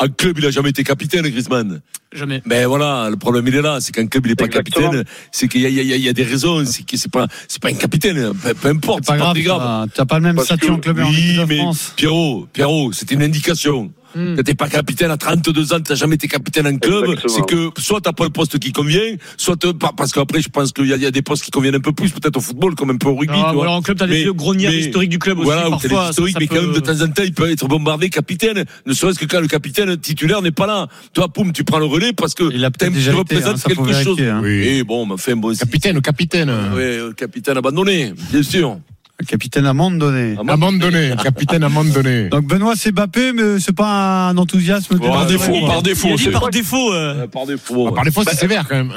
[0.05, 1.81] En club, il a jamais été capitaine, Griezmann.
[2.13, 2.43] Jamais.
[2.45, 4.91] Mais voilà, le problème il est là, c'est qu'en club il est pas Exactement.
[4.91, 6.97] capitaine, c'est qu'il y a, il y, a, il y a des raisons, c'est que
[6.97, 9.89] c'est pas, c'est pas un capitaine, peu, peu importe, C'est pas grave, très grave.
[9.95, 11.93] t'as- pas le même statut que- en club en Oui, de mais France.
[11.97, 13.93] Pierrot, Pierrot, c'était une indication.
[14.15, 17.71] Quand t'es pas capitaine à 32 ans, t'as jamais été capitaine en club, c'est que
[17.79, 20.87] soit t'as pas le poste qui convient, soit t'as- pas- parce qu'après je pense qu'il
[20.87, 22.75] y, a- il y a des postes qui conviennent un peu plus, peut-être au football
[22.75, 23.35] comme un peu au rugby.
[23.37, 23.63] Ah, tu ou vois.
[23.65, 25.47] alors en club, t'as des Mais- vieux grognards mais- historiques du club aussi.
[25.47, 27.33] Voilà, des parfois, ça- historiques, ça mais quand même de peut- temps en temps, il
[27.35, 30.87] peut être bombardé capitaine, ne serait-ce que quand le capitaine titulaire n'est pas là.
[31.13, 33.35] Toi, poum, tu prends le relais parce que Il a peut-être t'aimes- déjà tu été,
[33.37, 34.21] représentes hein, ça faut quelque chose.
[34.21, 34.41] hein.
[34.43, 34.51] Oui.
[34.67, 36.51] Et bon, mais enfin, bon, Capitaine, capitaine.
[36.51, 38.79] Ouais, euh, capitaine abandonné, bien sûr.
[39.29, 40.35] Capitaine Amande donné.
[40.39, 42.29] Abandonné, capitaine abandonné.
[42.31, 44.99] Donc Benoît c'est Bappé, mais c'est pas un enthousiasme.
[44.99, 46.17] Par défaut, par défaut.
[46.19, 46.93] C'est- par défaut.
[46.93, 47.91] euh, Euh, Par défaut.
[47.93, 48.93] Par défaut, c'est sévère quand même.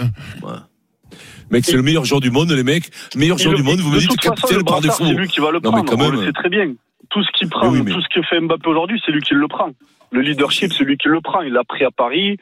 [1.49, 2.89] Mec, c'est le meilleur joueur du monde, les mecs.
[3.15, 5.05] Meilleur Et joueur le- du monde, vous me dites capitaine le par défaut.
[5.05, 5.85] C'est lui qui va le Non, mais prendre.
[5.91, 6.19] quand On même.
[6.19, 6.73] le sait très bien.
[7.09, 9.21] Tout ce qu'il prend, Mais oui, mais- tout ce que fait Mbappé aujourd'hui, c'est lui
[9.21, 9.69] qui le prend.
[10.11, 11.41] Le leadership, c'est lui qui le prend.
[11.41, 12.37] Il l'a pris à Paris.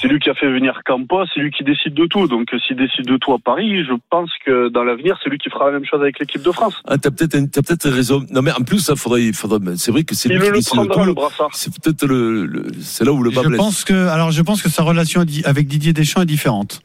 [0.00, 2.28] C'est lui qui a fait venir Campos, c'est lui qui décide de tout.
[2.28, 5.50] Donc s'il décide de tout à Paris, je pense que dans l'avenir, c'est lui qui
[5.50, 6.74] fera la même chose avec l'équipe de France.
[6.86, 8.24] Ah, t'as peut-être, t'as peut-être raison.
[8.30, 10.52] Non, mais en plus, ça faudrait, il faudrait, c'est vrai que c'est lui qui le
[10.52, 11.04] décide de prendra, tout.
[11.06, 11.50] le brassard.
[11.52, 13.58] C'est peut-être le, le- c'est là où le bas Je blesse.
[13.58, 16.80] pense que, alors je pense que sa relation avec Didier Deschamps est différente.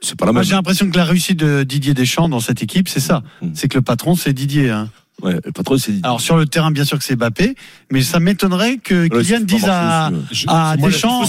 [0.00, 0.48] C'est pas la Moi même.
[0.48, 3.22] j'ai l'impression que la réussite de Didier Deschamps dans cette équipe, c'est ça.
[3.40, 3.48] Mm.
[3.54, 4.70] C'est que le patron c'est Didier.
[4.70, 4.88] hein.
[5.22, 7.54] Ouais, le patron, c'est Alors sur le terrain, bien sûr que c'est Bappé,
[7.92, 11.24] mais ça m'étonnerait que Ouais, Kylian dise pas à, Je- à Deschamps,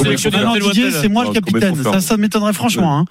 [0.71, 1.75] Didier, c'est moi le capitaine.
[1.83, 2.99] Ça, ça m'étonnerait franchement.
[2.99, 3.05] Hein.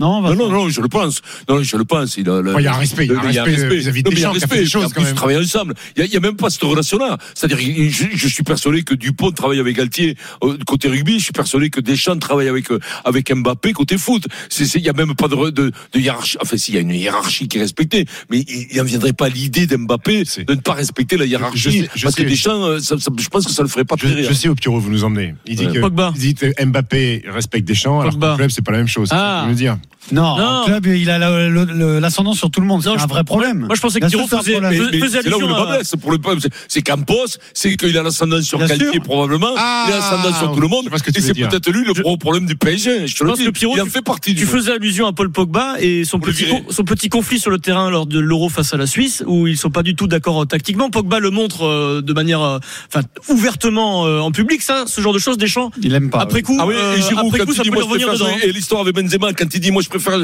[0.00, 1.20] Non, Non, non, non, je le pense.
[1.48, 2.16] Non, je le pense.
[2.16, 4.02] Il a, le- Ouais, il y a un respect, il y a un respect vis-à-vis
[4.02, 5.74] de mais il y Deschamps travaillent ensemble.
[5.96, 7.18] Il y a, même pas cette relation-là.
[7.34, 7.58] C'est-à-dire,
[7.90, 11.18] je, je suis persuadé que Dupont travaille avec Galtier euh, côté rugby.
[11.18, 14.24] Je suis persuadé que Deschamps travaille avec euh, avec Mbappé côté foot.
[14.58, 16.38] Il y a même pas de, re- de, de hiérarchie.
[16.40, 19.66] Enfin, s'il y a une hiérarchie qui est respectée, mais il n'en viendrait pas l'idée
[19.66, 21.58] d'Mbappé De ne pas respecter la hiérarchie.
[21.58, 22.24] Je sais- je parce sais.
[22.24, 24.26] que Deschamps, euh, ça, ça- je pense que ça le ferait pas Je, très rire.
[24.28, 25.34] je sais où Pierrot vous nous emmenez.
[25.46, 25.72] Il dit Ouais.
[25.72, 26.12] que Pogba.
[26.14, 28.30] il dit que Mbappé respecte Deschamps, alors Pogba.
[28.32, 29.08] qu'au club c'est pas la même chose.
[29.12, 29.42] Ah.
[29.44, 29.78] que veux dire.
[30.12, 30.60] Non, Non.
[30.60, 32.82] le club, il a la- le- le- l'ascendant sur tout le monde.
[32.82, 33.60] C'est un je- vrai problème.
[33.60, 34.74] Moi, je pensais que un faisait, problème.
[35.00, 36.40] faisait- c'est là où le bas blesse pour le peuple.
[36.68, 39.54] C'est- Campos, c'est qu'il a l'ascendant sur Galtier probablement.
[39.56, 40.90] Ah, il a l'ascendant sur tout le monde.
[41.02, 43.06] que Et c'est peut-être lui le gros problème du PSG.
[43.06, 43.46] Je te le pense dis.
[43.46, 44.32] que Pierrot, il en tu- fait partie.
[44.34, 46.30] Tu du faisais allusion à Paul Pogba et le
[46.68, 49.56] son petit conflit sur le terrain lors de l'Euro face à la Suisse, où ils
[49.56, 50.90] sont pas du tout d'accord euh, tactiquement.
[50.90, 52.58] Pogba le montre euh, de manière, euh,
[52.88, 55.70] enfin, ouvertement euh, en public, ça, ce genre de choses, Deschamps.
[55.82, 56.20] Il aime pas.
[56.20, 58.00] Après coup, Ah oui, et Giroud, après quand coup, il ça dit peut moi lui
[58.00, 58.38] je revenir préfère dedans.
[58.38, 60.18] jouer- et l'histoire avec Benzema, quand il dit moi je préfère,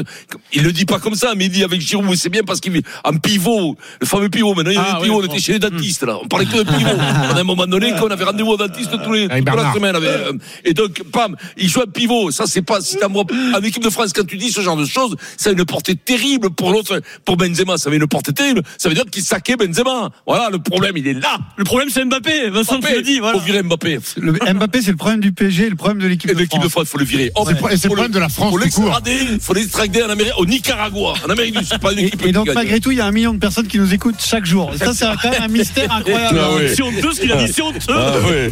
[0.53, 2.75] il le dit pas comme ça, mais il dit avec Giroud, c'est bien parce qu'il
[2.77, 4.53] est en pivot, le fameux pivot.
[4.53, 6.45] Maintenant il y a Ah, des pivots, on était chez les dentistes là, on parlait
[6.45, 6.89] que de pivot.
[6.89, 9.95] à un moment donné, qu'on avait rendez-vous au dentiste tous les toute la semaine.
[9.95, 10.33] avec, euh,
[10.65, 12.31] et donc, pam, il joue à pivot.
[12.31, 13.23] Ça c'est pas si t'as moi
[13.55, 15.95] en équipe de France quand tu dis ce genre de choses, ça a une portée
[15.95, 18.61] terrible pour l'autre, pour Benzema, ça avait une portée terrible.
[18.77, 20.09] Ça veut dire qu'il saquait Benzema.
[20.27, 21.37] Voilà, le problème il est là.
[21.57, 22.49] Le problème, c'est Mbappé.
[22.49, 23.19] Vincent tu Mbappé, le dit.
[23.19, 23.39] Voilà.
[23.39, 23.99] Faut virer Mbappé.
[24.17, 26.57] Le Mbappé, c'est le problème du PSG et le problème de l'équipe Et de l'équipe
[26.61, 26.71] de France.
[26.71, 27.31] France, faut le virer.
[27.35, 29.53] Oh, C'est le pro- et c'est le faut problème de la France Faut l'extrader, faut
[29.53, 32.49] l'extrader en Amérique, au Nicaragua, en Amérique du Sud, pas une Et, équipe et donc
[32.53, 34.71] malgré tout, il y a un million de personnes qui nous écoutent chaque jour.
[34.77, 36.39] Ça, c'est quand même un mystère incroyable.
[36.41, 36.67] Ah ouais.
[36.75, 37.53] Ce qu'il a dit.
[37.89, 38.49] Ah ouais.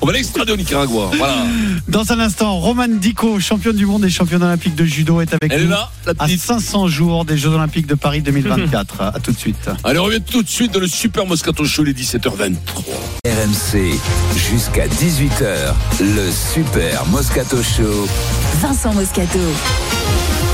[0.00, 1.10] On va l'extrader au Nicaragua.
[1.16, 1.44] Voilà.
[1.88, 5.52] Dans un instant, Roman Dico, championne du monde et championne olympique de judo, est avec
[5.52, 6.40] Elle est nous là, la à petite.
[6.40, 9.00] 500 jours des Jeux Olympiques de Paris 2024.
[9.02, 9.68] à tout de suite.
[9.84, 12.54] Allez, on revient tout de suite dans le Super Moscato Show, les 17h23.
[13.26, 13.98] RMC,
[14.36, 18.06] jusqu'à 18h, le Super Moscato Show.
[18.60, 19.40] Vincent Moscato.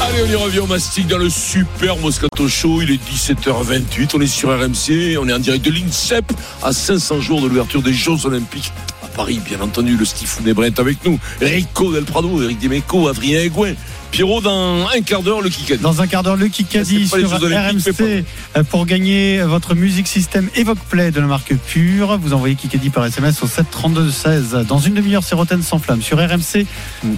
[0.01, 2.81] Allez, on y revient au mastic dans le Super Moscato Show.
[2.81, 4.13] Il est 17h28.
[4.15, 5.19] On est sur RMC.
[5.21, 6.25] On est en direct de l'INSEP
[6.63, 8.73] à 500 jours de l'ouverture des Jeux Olympiques.
[9.05, 11.19] À Paris, bien entendu, le Stifounet Brent avec nous.
[11.43, 13.75] Rico Del Prado, Eric Dimeco, Adrien Aigouin.
[14.11, 15.83] Pierrot, dans un quart d'heure, le Kikadi.
[15.83, 18.25] Dans un quart d'heure, le Kikadi sur RMC
[18.57, 22.19] euh, pour gagner votre musique système Evoque Play de la marque Pure.
[22.19, 24.65] Vous envoyez Kikadi par SMS au 7 32 16.
[24.67, 26.03] Dans une demi-heure, c'est Roten sans flamme.
[26.03, 26.67] Sur RMC,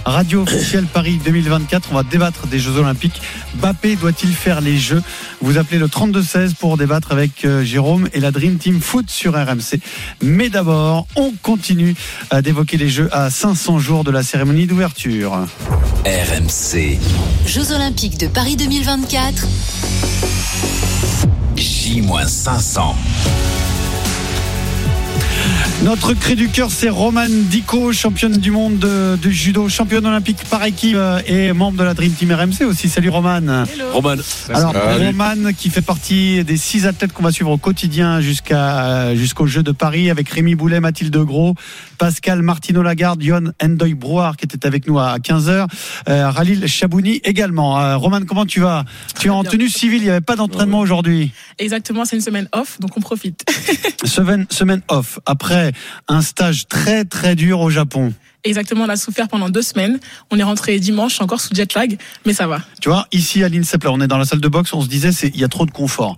[0.05, 3.21] radio officielle Paris 2024, on va débattre des Jeux Olympiques.
[3.55, 5.01] Bappé doit-il faire les Jeux?
[5.41, 9.09] Vous appelez le 32 16 pour débattre avec euh, Jérôme et la Dream Team Foot
[9.09, 9.79] sur RMC.
[10.21, 11.95] Mais d'abord, on continue
[12.29, 15.45] à d'évoquer les Jeux à 500 jours de la cérémonie d'ouverture.
[16.05, 16.78] RMC,
[17.45, 19.47] Jeux Olympiques de Paris 2024.
[21.57, 22.93] J-500.
[25.83, 30.37] Notre cri du cœur, c'est Roman Dico, championne du monde de, de judo, championne olympique
[30.49, 32.87] par équipe euh, et membre de la Dream Team RMC aussi.
[32.87, 33.65] Salut Roman.
[33.91, 34.15] Roman.
[34.53, 35.05] Alors Salut.
[35.07, 39.47] Roman qui fait partie des six athlètes qu'on va suivre au quotidien jusqu'à euh, jusqu'aux
[39.47, 41.55] Jeux de Paris avec Rémi Boulet, Mathilde Gros,
[41.99, 45.67] Pascal Martino Lagarde, Yon Endoy Brouard qui était avec nous à 15h,
[46.07, 47.79] euh, Ralil Chabouni également.
[47.79, 48.85] Euh, Roman, comment tu vas?
[49.19, 49.51] Tu es en bien.
[49.51, 51.31] tenue civile, il n'y avait pas d'entraînement aujourd'hui.
[51.57, 53.45] Exactement, c'est une semaine off, donc on profite.
[54.05, 55.73] Semaine, semaine off après
[56.07, 58.13] un stage très très dur au Japon.
[58.45, 59.99] Exactement, on a souffert pendant deux semaines.
[60.31, 62.61] On est rentré dimanche, encore sous jet lag, mais ça va.
[62.81, 64.87] Tu vois, ici à l'INSEP, là, on est dans la salle de boxe, on se
[64.87, 66.15] disait, c'est, il y a trop de confort.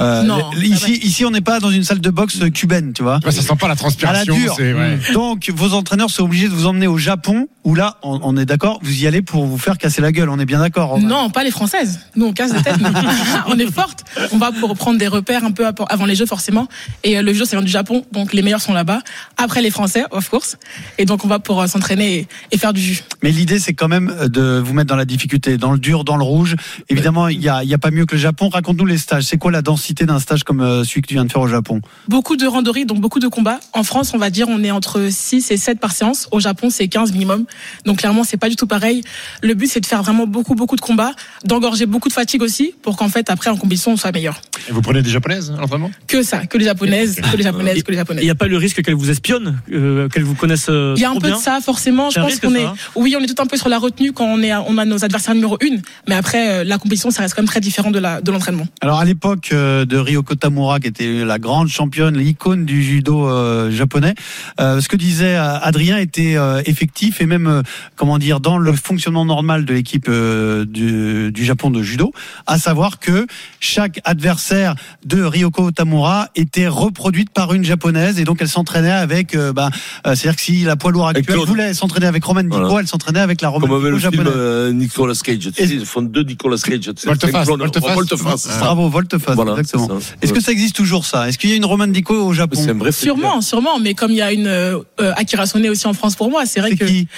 [0.00, 3.18] Euh, Non, ici, ici, on n'est pas dans une salle de boxe cubaine, tu vois.
[3.24, 4.34] Ouais, ça sent pas la À la transpiration.
[4.36, 4.54] dure.
[4.56, 4.98] c'est- ouais.
[5.12, 8.46] Donc, vos entraîneurs sont obligés de vous emmener au Japon, où là, on, on est
[8.46, 10.28] d'accord, vous y allez pour vous faire casser la gueule.
[10.28, 10.98] On est bien d'accord.
[11.00, 11.98] Non, pas les Françaises.
[12.14, 12.76] Nous, on casse des têtes.
[13.48, 14.04] on est fortes.
[14.32, 16.68] On va pour prendre des repères un peu avant les Jeux, forcément.
[17.02, 19.00] Et euh, le jeu, c'est du Japon, donc les meilleurs sont là-bas.
[19.38, 20.56] Après les Français, of course.
[20.98, 23.00] Et donc, on va pour s'entraîner et, et faire du jus.
[23.22, 26.16] Mais l'idée, c'est quand même de vous mettre dans la difficulté, dans le dur, dans
[26.16, 26.56] le rouge.
[26.88, 28.48] Évidemment, il y a, il y a pas mieux que le Japon.
[28.48, 29.24] Raconte-nous les stages.
[29.24, 31.48] C'est quoi la densité d'un stage comme euh, celui que tu viens de faire au
[31.48, 31.80] Japon?
[32.08, 33.60] Beaucoup de randonnées, donc beaucoup de combats.
[33.72, 36.28] En France, on va dire, on est entre 6 et 7 par séance.
[36.32, 37.44] Au Japon, c'est 15 minimum.
[37.84, 39.02] Donc, clairement, c'est pas du tout pareil.
[39.42, 41.12] Le but, c'est de faire vraiment beaucoup, beaucoup de combats,
[41.44, 44.40] d'engorger beaucoup de fatigue aussi, pour qu'en fait, après, en compétition, on soit meilleur.
[44.68, 47.82] Et vous prenez des japonaises à l'entraînement Que ça, que les japonaises, que les japonaises,
[47.82, 48.24] que les Il japonaises.
[48.24, 51.04] n'y a pas le risque qu'elles vous espionnent, euh, qu'elles vous connaissent euh, Il y
[51.04, 51.36] a un peu bien?
[51.36, 52.10] de ça, forcément.
[52.10, 54.24] Je pense qu'on est, hein oui, on est tout un peu sur la retenue quand
[54.26, 55.82] on est, à- on a nos adversaires numéro une.
[56.08, 58.66] Mais après, euh, la compétition, ça reste quand même très différent de la, de l'entraînement.
[58.80, 63.28] Alors à l'époque euh, de Ryoko Tamura, qui était la grande championne, l'icône du judo
[63.28, 64.14] euh, japonais,
[64.60, 67.62] euh, ce que disait Adrien était euh, effectif et même, euh,
[67.96, 72.12] comment dire, dans le fonctionnement normal de l'équipe euh, du, du Japon de judo,
[72.46, 73.26] à savoir que
[73.60, 79.34] chaque adversaire de Ryoko Tamura était reproduite par une japonaise et donc elle s'entraînait avec,
[79.34, 79.70] euh, bah,
[80.06, 81.36] euh, c'est-à-dire que si la poids lourd actuelle.
[81.44, 82.80] Voulait s'entraîner avec Roman Diko, Voilà.
[82.80, 84.32] elle s'entraînait avec la Roman Comme avait le film japonaise.
[84.36, 85.38] euh, Nicolas Cage.
[85.38, 86.80] Tu sais, ils font deux Nicolas Cage.
[86.80, 88.42] tu sais, Volte-face, volte-face.
[88.42, 88.58] Ça.
[88.58, 89.98] Bravo, volte-face, Voilà, exactement.
[90.22, 91.28] Est-ce que ça existe toujours ça?
[91.28, 92.60] Est-ce qu'il y a une Roman Diko au Japon?
[92.90, 93.78] Sûrement, sûrement.
[93.78, 96.46] Mais comme il y a une euh, euh, Akira Sone aussi en France pour moi,
[96.46, 97.08] c'est vrai que qui?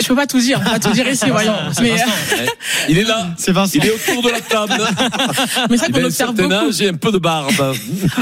[0.00, 1.54] Je peux pas tout dire, on va tout dire ici, voyons.
[1.80, 2.46] Mais, Ouais.
[2.88, 3.28] Il est là.
[3.36, 3.78] C'est Vincent.
[3.80, 4.72] Il est autour de la table.
[5.70, 6.52] mais c'est vrai qu'on observe beaucoup.
[6.52, 7.52] âge et un peu de barbe.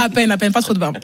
[0.02, 0.98] À peine, à peine, pas trop de barbe.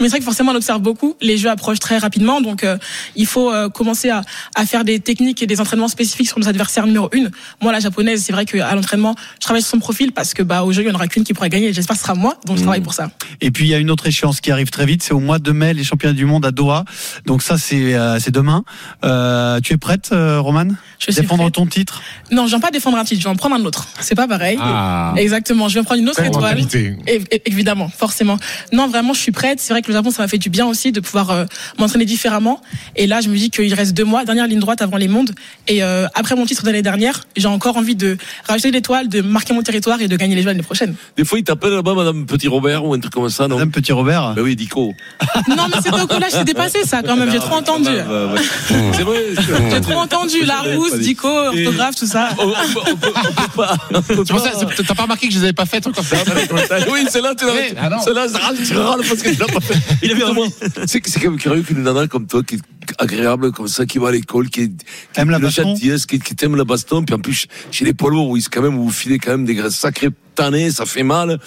[0.00, 1.16] Mais c'est vrai que forcément, on observe beaucoup.
[1.20, 2.76] Les jeux approchent très rapidement, donc euh,
[3.16, 4.22] il faut euh, commencer à,
[4.54, 7.30] à faire des techniques et des entraînements spécifiques sur nos adversaires numéro une.
[7.60, 10.62] Moi, la japonaise, c'est vrai qu'à l'entraînement, je travaille sur son profil parce que bah
[10.64, 11.72] au jeu, il y en aura qu'une qui pourra gagner.
[11.72, 13.10] J'espère que ce sera moi, donc je travaille pour ça.
[13.40, 15.38] Et puis il y a une autre échéance qui arrive très vite, c'est au mois
[15.38, 16.84] de mai les championnats du monde à Doha.
[17.26, 18.64] Donc ça c'est euh, c'est demain.
[19.04, 20.66] Euh, tu es prête, euh, Roman?
[20.98, 21.54] Je suis Défendre prête.
[21.54, 22.00] ton titre?
[22.30, 23.86] Non, je viens pas défendre un titre, je vais en prendre un autre.
[24.00, 24.56] C'est pas pareil.
[24.60, 25.12] Ah.
[25.16, 26.54] Exactement, je vais prendre une autre étoile.
[26.56, 26.96] mentalité.
[27.06, 28.38] Et- et- évidemment, forcément.
[28.72, 29.60] Non, vraiment, je suis prête.
[29.60, 31.44] C'est vrai que le Japon, ça m'a fait du bien aussi de pouvoir euh,
[31.78, 32.60] m'entraîner différemment.
[32.96, 35.32] Et là, je me dis qu'il reste deux mois, dernière ligne droite avant les mondes.
[35.68, 38.16] Et euh, après mon titre de l'année dernière, j'ai encore envie de
[38.48, 40.94] rajouter l'étoile, de marquer mon territoire et de gagner les jeux l'année prochaine.
[41.16, 43.56] Des fois, il t'appelle là-bas, Madame Petit Robert ou un truc comme ça, non?
[43.56, 44.32] Madame Petit Robert?
[44.34, 44.94] Ben oui, Dico.
[45.48, 47.30] Non, mais c'était au collège, c'est dépassé ça quand même.
[47.30, 47.88] J'ai trop entendu.
[47.88, 48.40] Ouais.
[48.92, 49.18] C'est vrai.
[49.70, 50.44] J'ai trop entendu.
[50.44, 52.30] La rousse, Dico, orthographe, tout ça.
[54.86, 56.16] T'as pas remarqué que je les avais pas fait, truc comme ça.
[56.90, 57.52] Oui, c'est là, tu l'as.
[57.52, 57.98] Oui, ah non.
[58.04, 59.78] C'est là, c'est râle, tu râles parce que tu l'as pas fait.
[60.02, 60.52] Il avait envie.
[60.86, 62.60] C'est que c'est quand même curieux qu'une nana comme toi, qui est
[62.98, 64.70] agréable, comme ça, qui va à l'école, qui
[65.16, 68.28] Aime la gentillesse, qui, qui t'aime la baston, puis en plus, chez les poids lourds,
[68.30, 71.02] où ils, quand même, où vous filez quand même des graisses sacrées tannées, ça fait
[71.02, 71.38] mal.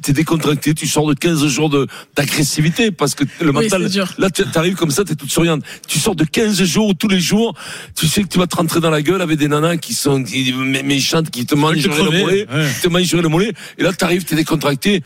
[0.00, 1.68] T'es décontracté, tu sors de 15 jours
[2.16, 4.12] d'agressivité, parce que le Oui, mental, dur.
[4.18, 5.62] là, t'arrives comme ça, t'es toute souriante.
[5.88, 7.54] Tu sors de 15 jours, où tous les jours,
[7.96, 10.22] tu sais que tu vas te rentrer dans la gueule avec des nanas qui sont
[10.22, 12.68] qui- mé- méchantes, qui te mangeraient le mollet, ouais.
[12.76, 15.02] qui te mangeraient le mollet, et là, t'arrives, t'es décontracté.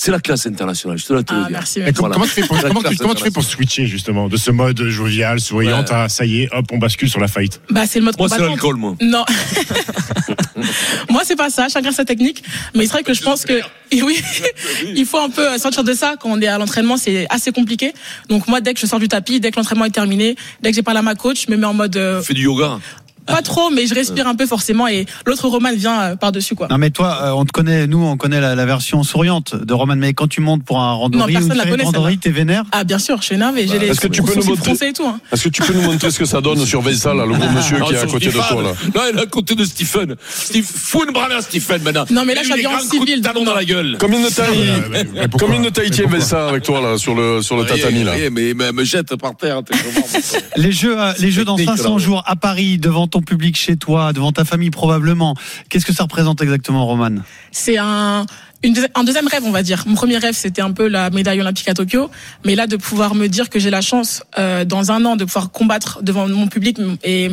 [0.00, 1.50] C'est la classe internationale, je te la te le Ah, dire.
[1.50, 1.80] merci.
[1.80, 2.14] Et com- Voilà.
[2.14, 4.52] comment, tu fais pour, comment, tu, classe comment tu fais pour switcher justement de ce
[4.52, 5.94] mode jovial, souriante Ouais.
[5.96, 8.28] à ça y est, hop, on bascule sur la fight Bah, c'est le mode Moi,
[8.28, 8.94] c'est l'alcool, moi.
[9.02, 9.24] Non.
[11.10, 11.68] Moi, c'est pas ça.
[11.68, 12.42] Chacun sa technique.
[12.74, 14.20] Mais c'est vrai que je pense que, et oui,
[14.94, 16.14] il faut un peu sortir de ça.
[16.20, 17.92] Quand on est à l'entraînement, c'est assez compliqué.
[18.28, 20.76] Donc, moi, dès que je sors du tapis, dès que l'entraînement est terminé, dès que
[20.76, 22.78] j'ai parlé à ma coach, je me mets en mode, euh, Fais du yoga.
[23.28, 26.68] Pas trop, mais je respire un peu forcément et l'autre Roman vient euh, par-dessus, quoi.
[26.70, 29.74] Non mais toi, euh, on te connaît, nous on connaît la, la version souriante de
[29.74, 32.10] Roman, mais quand tu montes pour un randonnée ou personne une celle-là.
[32.20, 32.64] t'es vénère?
[32.72, 33.66] Ah, bien sûr, je suis énervé.
[33.68, 35.20] J'ai les Est-ce que tu peux nous montrer- et tout, hein.
[35.32, 36.90] Est-ce que tu peux nous montrer ce que ça donne sur là,
[37.26, 38.72] le gros monsieur qui est à côté de toi, là?
[38.94, 40.16] Non, il est à côté de Stephen.
[40.28, 42.04] Steve, fous une branle à Stephen maintenant.
[42.10, 43.96] Non, mais là, des habillé en civil, talon dans la gueule.
[44.00, 47.64] Combien de taille, combien de taille tient Vincent avec toi, là, sur le, sur le
[47.66, 49.60] tatami, là Oui, mais, me jette par terre.
[50.56, 51.98] Les jeux, euh, les jeux dans Technique, 500 là.
[52.02, 55.34] jours à Paris, devant ton public chez toi, devant ta famille probablement.
[55.68, 57.22] Qu'est-ce que ça représente exactement, Roman?
[57.50, 58.26] C'est un
[58.64, 59.84] un deuxième rêve, on va dire.
[59.86, 62.10] Mon premier rêve, c'était un peu la médaille olympique à Tokyo,
[62.44, 65.24] mais là, de pouvoir me dire que j'ai la chance, euh, dans un an, de
[65.24, 67.30] pouvoir combattre devant mon public et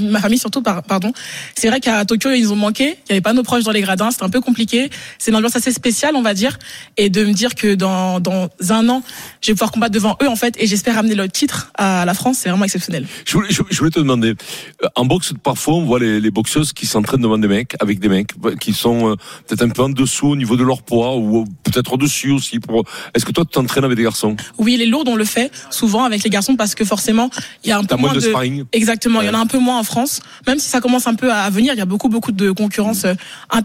[0.00, 1.12] ma famille surtout, par- pardon.
[1.54, 2.84] C'est vrai qu'à Tokyo, ils ont manqué.
[2.84, 4.88] Il n'y avait pas nos proches dans les gradins, c'était un peu compliqué.
[5.18, 6.58] C'est une ambiance assez spéciale, on va dire,
[6.96, 9.02] et de me dire que dans dans un an,
[9.42, 12.14] je vais pouvoir combattre devant eux, en fait, et j'espère amener le titre à la
[12.14, 12.38] France.
[12.40, 13.06] C'est vraiment exceptionnel.
[13.26, 14.30] Je voulais, je voulais te demander,
[14.82, 17.98] euh, en boxe, parfois, on voit les, les boxeuses qui s'entraînent devant des mecs, avec
[18.00, 20.82] des mecs, qui sont euh, peut-être un peu en dessous au niveau de de leur
[20.82, 22.60] poids ou peut-être au-dessus aussi.
[22.60, 22.84] Pour...
[23.14, 24.36] Est-ce que toi, tu t'entraînes avec des garçons?
[24.58, 27.30] Oui, les lourdes, on le fait souvent avec les garçons parce que forcément,
[27.64, 28.28] il y a un peu T'as moins moins de de.
[28.30, 30.20] sparring Exactement, il y en a un peu moins en France.
[30.46, 33.04] Même si ça commence un peu à venir, il y a beaucoup, beaucoup de concurrence
[33.04, 33.14] euh,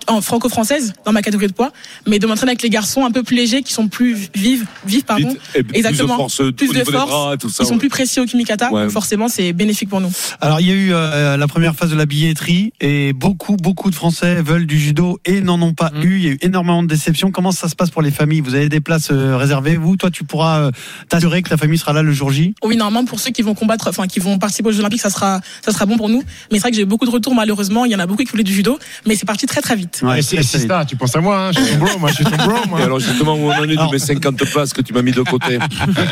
[0.08, 1.72] en franco-française dans ma catégorie de poids.
[2.08, 5.06] Mais de m'entraîner avec les garçons un peu plus légers, qui sont plus vives, vifs,
[5.06, 5.30] pardon.
[5.56, 6.16] Et plus de Exactement.
[6.18, 7.08] force Plus de force.
[7.10, 8.72] bras tout ça, Ils sont plus précis au kimikata.
[8.72, 8.84] Ouais.
[8.84, 10.12] donc forcément, c'est bénéfique pour nous.
[10.42, 13.90] Alors il y a eu euh, la première phase de la billetterie et beaucoup beaucoup
[13.90, 16.18] de Français veulent du judo et n'en ont pas eu.
[16.18, 17.32] Il y a eu énormément de déceptions.
[17.32, 18.42] Comment ça se passe pour les familles?
[18.42, 19.78] Vous avez des places euh, réservées?
[19.78, 20.72] Vous, toi, tu pourras euh,
[21.10, 22.56] t'assurer que ta famille sera là le jour J?
[22.64, 25.10] Oui, normalement, pour ceux qui vont combattre, enfin, qui vont participer aux Jeux Olympiques, ça
[25.10, 26.24] sera, ça sera bon pour nous.
[26.52, 27.86] Mais c'est vrai que j'ai eu beaucoup de retours, malheureusement.
[27.86, 30.02] Il y en a beaucoup qui voulaient du judo, mais c'est parti très, très vite.
[30.18, 32.24] Et c'est ça, tu penses à moi, hein, je suis ton bro, moi je suis
[32.26, 32.56] ton bro.
[32.70, 32.80] Moi.
[32.80, 35.12] Et alors justement, où on en est de mes 50 places que tu m'as mis
[35.12, 35.60] de côté?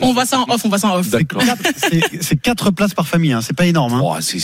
[0.01, 1.09] On voit ça en off, on voit ça en off.
[1.09, 1.41] D'accord.
[1.77, 3.41] C'est- C'est quatre places par famille, hein.
[3.41, 3.93] c'est pas énorme.
[3.93, 4.01] Hein.
[4.03, 4.37] Oh, c'est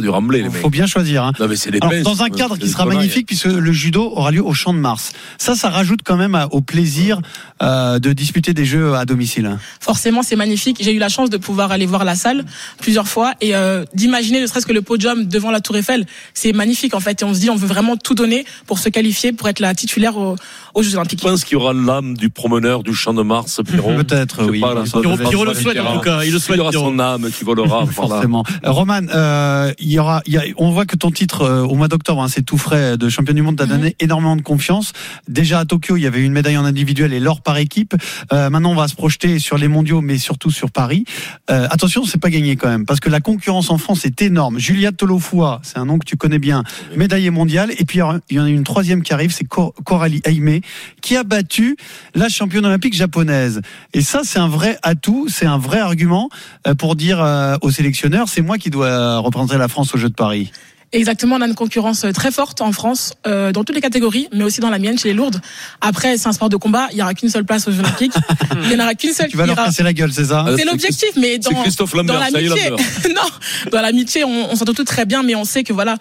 [0.00, 0.60] du remblai, les mecs.
[0.62, 1.24] Faut bien choisir.
[1.24, 1.32] Hein.
[1.38, 4.44] Non, mais c'est dans un ouais, cadre qui sera magnifique, puisque le judo aura lieu
[4.44, 5.12] au Champ de Mars.
[5.38, 7.20] Ça, ça rajoute quand même au plaisir
[7.62, 9.58] euh, de disputer des jeux à domicile.
[9.78, 10.78] Forcément, c'est magnifique.
[10.80, 12.44] J'ai eu la chance de pouvoir aller voir la salle
[12.80, 16.04] plusieurs fois et euh, d'imaginer ne serait-ce que le podium devant la Tour Eiffel.
[16.34, 17.22] C'est magnifique, en fait.
[17.22, 19.72] Et on se dit, on veut vraiment tout donner pour se qualifier, pour être la
[19.72, 20.34] titulaire aux,
[20.74, 21.20] aux Jeux Olympiques.
[21.20, 23.94] Tu penses qu'il y aura l'âme du promeneur du champ de Mars, Pierrot?
[23.94, 24.60] Peut-être, Je oui.
[24.60, 25.14] pas, là, ça le
[25.54, 26.90] souhaite, en tout cas, il le souhaite, Il y aura Pierrot.
[26.90, 27.86] son âme qui volera.
[27.92, 28.42] Forcément.
[28.64, 31.62] Euh, Roman, euh, il y aura, il y a, on voit que ton titre euh,
[31.62, 34.42] au mois d'octobre, hein, c'est tout frais de champion du monde, t'a donné énormément de
[34.42, 34.92] confiance.
[35.28, 37.94] Déjà à Tokyo, il y avait une médaille en individuel et l'or par équipe.
[38.32, 41.04] Euh, maintenant, on va se projeter sur les mondiaux, mais surtout sur Paris.
[41.50, 44.58] Euh, attention, c'est pas gagné quand même, parce que la concurrence en France est énorme.
[44.58, 46.64] Julia Tolofua, c'est un nom que tu connais bien,
[46.96, 47.72] médaillée mondiale.
[47.78, 50.62] Et puis il y en a une troisième qui arrive, c'est Cor- Coralie Aimé,
[51.00, 51.76] qui a battu
[52.14, 53.60] la championne olympique japonaise.
[53.92, 56.28] Et ça, c'est un vrai atout, c'est un vrai argument
[56.66, 60.08] euh, pour dire euh, aux sélectionneurs, c'est moi qui dois représenter la France aux Jeux
[60.08, 60.50] de Paris.
[60.92, 64.44] Exactement, on a une concurrence très forte en France, euh, dans toutes les catégories, mais
[64.44, 65.40] aussi dans la mienne, chez les lourdes.
[65.80, 68.12] Après, c'est un sport de combat, il y aura qu'une seule place aux Jeux Olympiques.
[68.64, 70.44] il y en aura qu'une seule Tu vas leur casser la gueule, c'est ça?
[70.56, 72.86] C'est l'objectif, mais dans, C'est Christophe Lambert, dans ça y est, l'amitié, Lambert.
[73.14, 75.96] non, dans l'amitié, on, on s'entend tous très bien, mais on sait que voilà,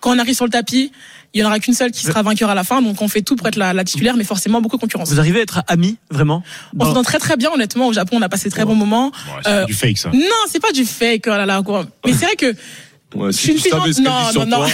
[0.00, 0.92] quand on arrive sur le tapis,
[1.34, 3.22] il y en aura qu'une seule qui sera vainqueur à la fin, donc on fait
[3.22, 5.10] tout pour être la, la titulaire, mais forcément beaucoup de concurrence.
[5.10, 6.42] Vous arrivez à être amis, vraiment?
[6.78, 7.88] On s'entend très très bien, honnêtement.
[7.88, 9.12] Au Japon, on a passé de très bons moments.
[9.46, 10.10] Euh, C'est du fake ça.
[10.14, 11.84] Non, c'est pas du fake, oh là là, quoi.
[12.06, 12.54] Mais c'est vrai que
[13.16, 14.66] Ouais, Je suis tu une savais ce non, sur non, non.
[14.66, 14.68] toi,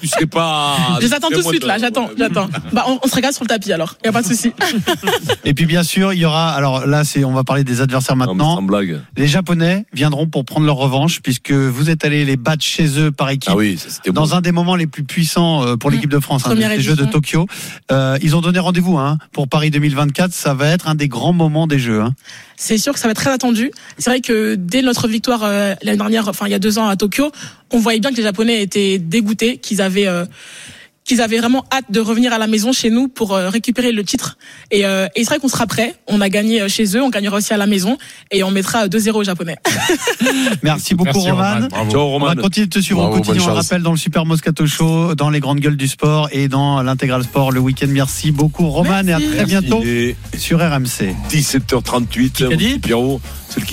[0.00, 0.76] tu serais pas.
[1.00, 2.48] je les attends tout de suite là, j'attends, j'attends.
[2.72, 4.52] Bah, on, on se regarde sur le tapis alors, y a pas de souci.
[5.44, 6.50] Et puis bien sûr, il y aura.
[6.50, 8.56] Alors là, c'est on va parler des adversaires maintenant.
[8.56, 9.00] Sans blague.
[9.16, 13.10] Les Japonais viendront pour prendre leur revanche puisque vous êtes allés les battre chez eux
[13.10, 13.50] par équipe.
[13.52, 16.20] Ah oui, ça, c'était Dans un des moments les plus puissants euh, pour l'équipe de
[16.20, 17.06] France, hein, des Jeux de.
[17.06, 17.46] Tokyo.
[17.92, 20.32] Euh, ils ont donné rendez-vous hein, pour Paris 2024.
[20.32, 22.02] Ça va être un des grands moments des Jeux.
[22.02, 22.12] Hein.
[22.56, 23.70] C'est sûr que ça va être très attendu.
[23.98, 26.88] C'est vrai que dès notre victoire euh, l'année dernière, enfin il y a deux ans
[26.88, 27.30] à Tokyo,
[27.70, 30.24] on voyait bien que les Japonais étaient dégoûtés, qu'ils avaient euh,
[31.06, 34.02] qu'ils avaient vraiment hâte de revenir à la maison chez nous pour euh, récupérer le
[34.04, 34.36] titre.
[34.70, 35.94] Et, euh, et c'est vrai qu'on sera prêt.
[36.08, 37.96] On a gagné euh, chez eux, on gagnera aussi à la maison
[38.32, 39.56] et on mettra 2-0 aux Japonais.
[40.62, 41.54] Merci beaucoup Merci, Roman.
[41.54, 41.68] Roman.
[41.68, 41.90] Bravo.
[41.90, 42.42] Ciao, On va Roman.
[42.42, 43.54] continuer de te suivre Bravo, On le chance.
[43.68, 47.22] rappelle dans le Super Moscato Show, dans les grandes gueules du sport et dans l'intégral
[47.22, 47.86] sport le week-end.
[47.88, 49.82] Merci beaucoup Roman et à très bientôt
[50.36, 51.14] sur RMC.
[51.30, 52.30] 17h38.
[52.32, 53.20] Qui a dit mon petit Pierrot,
[53.56, 53.66] c'est le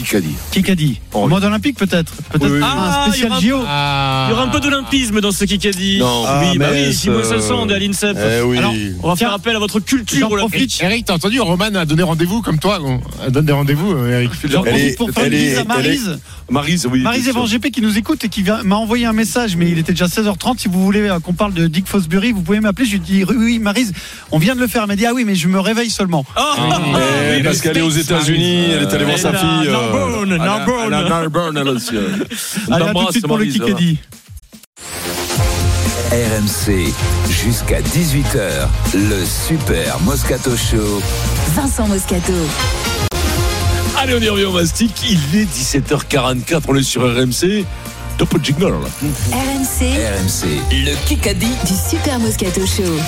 [0.51, 0.99] Kikadi.
[1.13, 2.63] Oh, Au mode olympique peut-être Peut-être Oui, oui.
[2.63, 5.43] un Ah, spécial il y JO aura Il y aura un peu d'olympisme dans ce
[5.45, 5.99] Kikadi.
[5.99, 6.23] Non.
[6.23, 8.17] oui, bah oui, mais si vous le sens de l'INSEP.
[8.17, 8.57] Eh oui.
[8.57, 10.79] Alors, On va faire appel à votre culture olympique.
[10.81, 12.79] Eric, t'as entendu Roman a donné rendez-vous comme toi.
[12.83, 14.31] on- Elle donne des rendez-vous, euh, Eric.
[14.49, 16.19] J'en profite pour faire une bise à Maryse.
[16.49, 17.03] Marise, oui.
[17.27, 20.07] Evan GP qui nous écoute et qui m'a envoyé un message, mais il était déjà
[20.07, 20.59] 16h30.
[20.59, 22.85] Si vous voulez euh, qu'on parle de Dick Fosbury, vous pouvez m'appeler.
[22.85, 23.91] Je lui dis oui, oui, Maryse,
[24.31, 24.83] on vient de le faire.
[24.83, 26.25] Elle m'a dit ah oui, mais je me réveille seulement.
[26.37, 27.89] Oh, Eh, oui, parce le qu'elle est aux.
[27.89, 29.69] États-unis, elle est allée voir sa Elle a fille.
[29.73, 30.89] Narbonne, Narbonne.
[30.89, 31.91] Narbonne, elle aussi.
[32.69, 33.97] On Allez, à tout de suite pour le Kikadi.
[36.11, 36.93] RMC,
[37.29, 41.01] jusqu'à 18h, le Super Moscato Show.
[41.55, 42.33] Vincent Moscato.
[43.97, 44.91] Allez, on y revient au mastic.
[45.09, 46.61] Il est 17h44.
[46.67, 47.65] On est sur RMC.
[48.17, 48.73] Top jingle.
[49.31, 51.47] RMC RMC, le Kikadi.
[51.47, 52.99] du Super Moscato Show.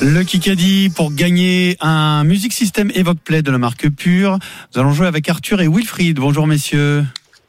[0.00, 4.38] Le Kikadi pour gagner un Music System Evoque Play de la marque Pure.
[4.74, 6.16] Nous allons jouer avec Arthur et Wilfried.
[6.18, 7.04] Bonjour messieurs.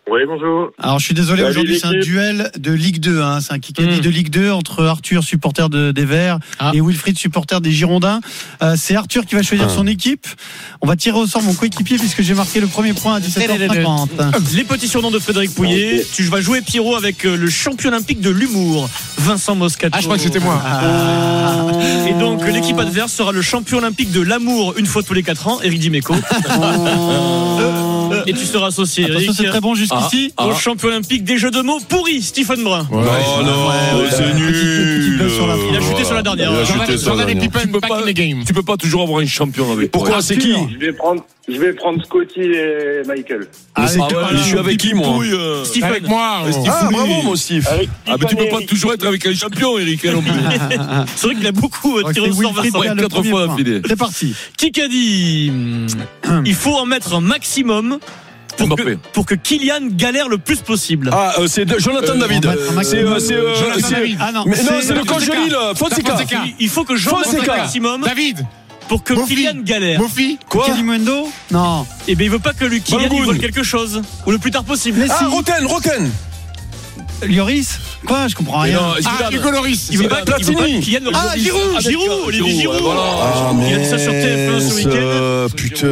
[0.09, 0.71] Oui, bonjour.
[0.79, 3.21] Alors je suis désolé, aujourd'hui c'est un duel de Ligue 2.
[3.21, 3.39] Hein.
[3.39, 4.01] C'est un Kikadi Mm.
[4.01, 6.71] de Ligue 2 entre Arthur, supporter de, des Verts, Ah.
[6.73, 8.19] et Wilfried, supporter des Girondins.
[8.61, 10.27] Euh, c'est Arthur qui va choisir son équipe.
[10.81, 14.09] On va tirer au sort mon coéquipier puisque j'ai marqué le premier point à 17h50.
[14.55, 16.05] Les petits surnoms de Frédéric Pouillet.
[16.13, 19.93] Tu vas jouer Pierrot avec euh, le champion olympique de l'humour, Vincent Moscato.
[19.95, 20.61] Ah, je crois que c'était moi.
[20.61, 21.50] Oh.
[22.41, 25.61] Donc l'équipe adverse sera le champion olympique de l'amour une fois tous les 4 ans,
[25.61, 26.15] Eric Dimeco.
[28.27, 29.07] Et tu seras associé.
[29.33, 30.33] C'est très bon jusqu'ici.
[30.37, 30.47] Ah, ah.
[30.47, 32.87] Au champion olympique des jeux de mots pourri, Stephen Brun.
[32.91, 33.69] Oh non,
[34.09, 35.19] c'est nul.
[35.71, 36.51] Il a chuté sur la dernière.
[38.45, 39.91] Tu peux pas toujours avoir un champion avec.
[39.91, 41.23] Pourquoi C'est qui Je vais prendre.
[42.03, 43.47] Scotty et Michael.
[43.75, 45.63] Ah, ah je suis avec qui, moi euh...
[45.65, 46.43] Steve avec moi.
[46.45, 46.63] Oh.
[46.67, 47.67] Ah, bravo, mon Steve.
[48.07, 50.05] Ah, mais tu peux pas toujours être avec un champion, Eric.
[50.05, 52.81] Hein, c'est vrai qu'il a beaucoup euh, tiré au sort Vincent.
[52.81, 53.55] quatre fois
[53.87, 54.35] C'est parti.
[54.57, 55.87] Qui a dit hum,
[56.45, 57.99] Il faut en mettre un maximum
[58.57, 61.09] pour que, pour que, Kylian galère le plus possible.
[61.13, 62.49] Ah, euh, c'est Jonathan euh, David.
[62.83, 64.45] C'est euh, euh, ah non,
[64.81, 66.17] c'est le congélie, le Fonseca.
[66.17, 68.01] Euh, il faut que Jonathan maximum.
[68.01, 68.45] David
[68.87, 69.35] pour que Mofi.
[69.35, 69.99] Kylian galère.
[69.99, 71.83] Mofi Quoi Kalimundo Non.
[72.07, 74.01] Et eh bien il veut pas que lui, Kylian il vole quelque chose.
[74.25, 74.99] Ou le plus tard possible.
[74.99, 75.25] Mais ah, si.
[75.25, 76.11] Roten, Roten
[77.27, 78.79] Lloris Quoi Je comprends rien.
[78.79, 79.89] Non, ah, Hugo Loris.
[79.91, 83.75] Il veut pas, il veut pas Kylian Ah, Giroud ah, Giroud Olivier Giroud Il oh,
[83.75, 85.55] a de ça sur TF1 ce ah, week-end.
[85.55, 85.87] Putain,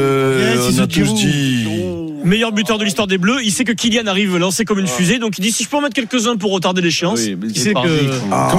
[0.75, 1.67] on a tous dit.
[1.69, 3.39] Oh meilleur buteur de l'histoire des Bleus.
[3.43, 5.77] Il sait que Kylian arrive lancé comme une fusée, donc il dit si je peux
[5.77, 7.19] en mettre quelques-uns pour retarder l'échéance.
[7.19, 8.09] Oui, que.
[8.31, 8.49] Ah.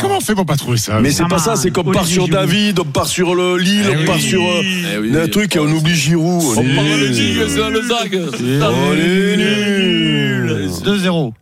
[0.00, 2.28] Comment, on fait pour pas trouver ça Mais c'est pas ça, c'est qu'on part sur
[2.28, 4.22] David, on part sur euh, Lille, eh on part oui.
[4.22, 4.62] sur euh,
[4.94, 6.42] eh oui, un truc et on oublie Giroud.
[6.56, 7.82] On parle de Lille, c'est le
[8.62, 11.32] On est 2-0.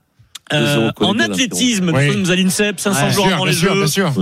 [0.55, 3.75] Euh, en athlétisme, nous à l'INSEP, 500 joueurs sûr, dans les jeux.
[3.75, 4.12] Bien sûr.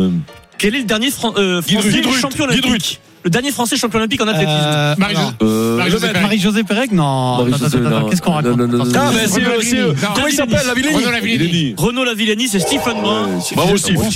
[0.58, 4.94] Quel est le dernier Français champion olympique le dernier français champion olympique en athlétisme euh,
[4.98, 9.10] Marie-Josée euh, Marie Marie Marie Pérec Non, Marie qu'est-ce qu'on raconte non, non, non, Ah,
[9.12, 9.44] mais c'est
[9.78, 13.26] euh, Comment il s'appelle Lavillani Renaud Lavillani, c'est Stephen Brun.
[13.26, 14.06] Moi bah, aussi, moi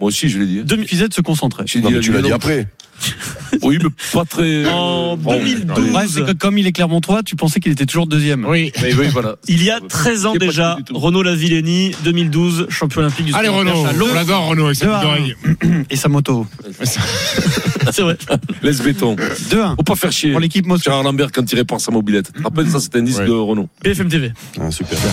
[0.00, 0.62] aussi, je l'ai dit.
[0.64, 1.64] Demi de se concentrer.
[1.64, 2.66] Tu euh, l'as dit après.
[3.62, 4.66] oui, mais pas très.
[4.66, 5.92] En euh, 2012.
[5.92, 8.44] Bah, que comme il est Clermontois, tu pensais qu'il était toujours deuxième.
[8.46, 8.72] Oui.
[8.82, 9.36] oui, oui voilà.
[9.48, 14.14] Il y a 13 ans déjà, Renaud Lavilleni, 2012, champion olympique du Allez, Renaud, on
[14.14, 14.86] l'adore, Renaud, avec ses
[15.90, 16.46] Et sa moto.
[17.92, 18.16] C'est vrai.
[18.62, 19.16] Laisse béton.
[19.16, 19.76] 2-1.
[19.76, 20.32] Faut pas faire chier.
[20.32, 20.84] Pour l'équipe Moscou.
[20.84, 22.30] Gérard Lambert quand il répare sa mobilette.
[22.32, 22.42] Mm-hmm.
[22.44, 23.68] Rappelle ça, c'est un disque de Renault.
[23.82, 24.32] BFM TV.
[24.60, 24.98] Ah, super.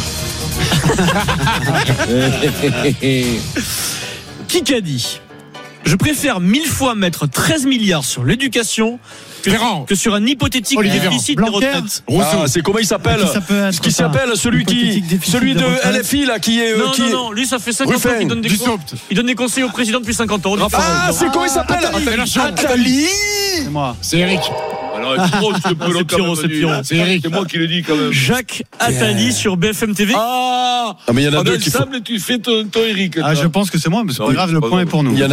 [4.48, 5.20] Qui qu'a dit?
[5.84, 9.00] Je préfère mille fois mettre 13 milliards sur l'éducation
[9.88, 11.60] que, sur un hypothétique déficit Véran.
[11.60, 11.68] des
[12.20, 13.20] ah, c'est comment il s'appelle
[13.72, 16.74] Ce qui s'appelle celui qui, celui de, LFI là, qui est.
[16.74, 19.00] Euh, non, non, non, lui ça fait 50 ans qu'il donne des conseils.
[19.12, 20.56] Il donne des conseils au président depuis 50 ans.
[20.74, 23.08] Ah, c'est comment il s'appelle Attali.
[24.02, 24.42] C'est Eric.
[25.06, 25.30] Ah, alors.
[26.70, 28.12] Ah, c'est moi qui le dis quand même.
[28.12, 30.14] Jacques Attali sur BFM TV.
[30.16, 31.72] Ah, ah mais il y en a deux qui.
[32.04, 33.18] Tu fais ton, Eric.
[33.18, 35.14] Je pense que c'est moi, mais c'est le point est pour nous.
[35.14, 35.24] Il y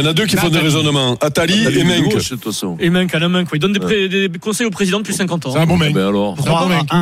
[0.00, 1.16] en a deux, qui font des raisonnements.
[1.20, 3.14] Attali et Menck.
[3.14, 5.52] Et il donne des conseils au président depuis 50 ans.
[5.52, 5.78] C'est un bon.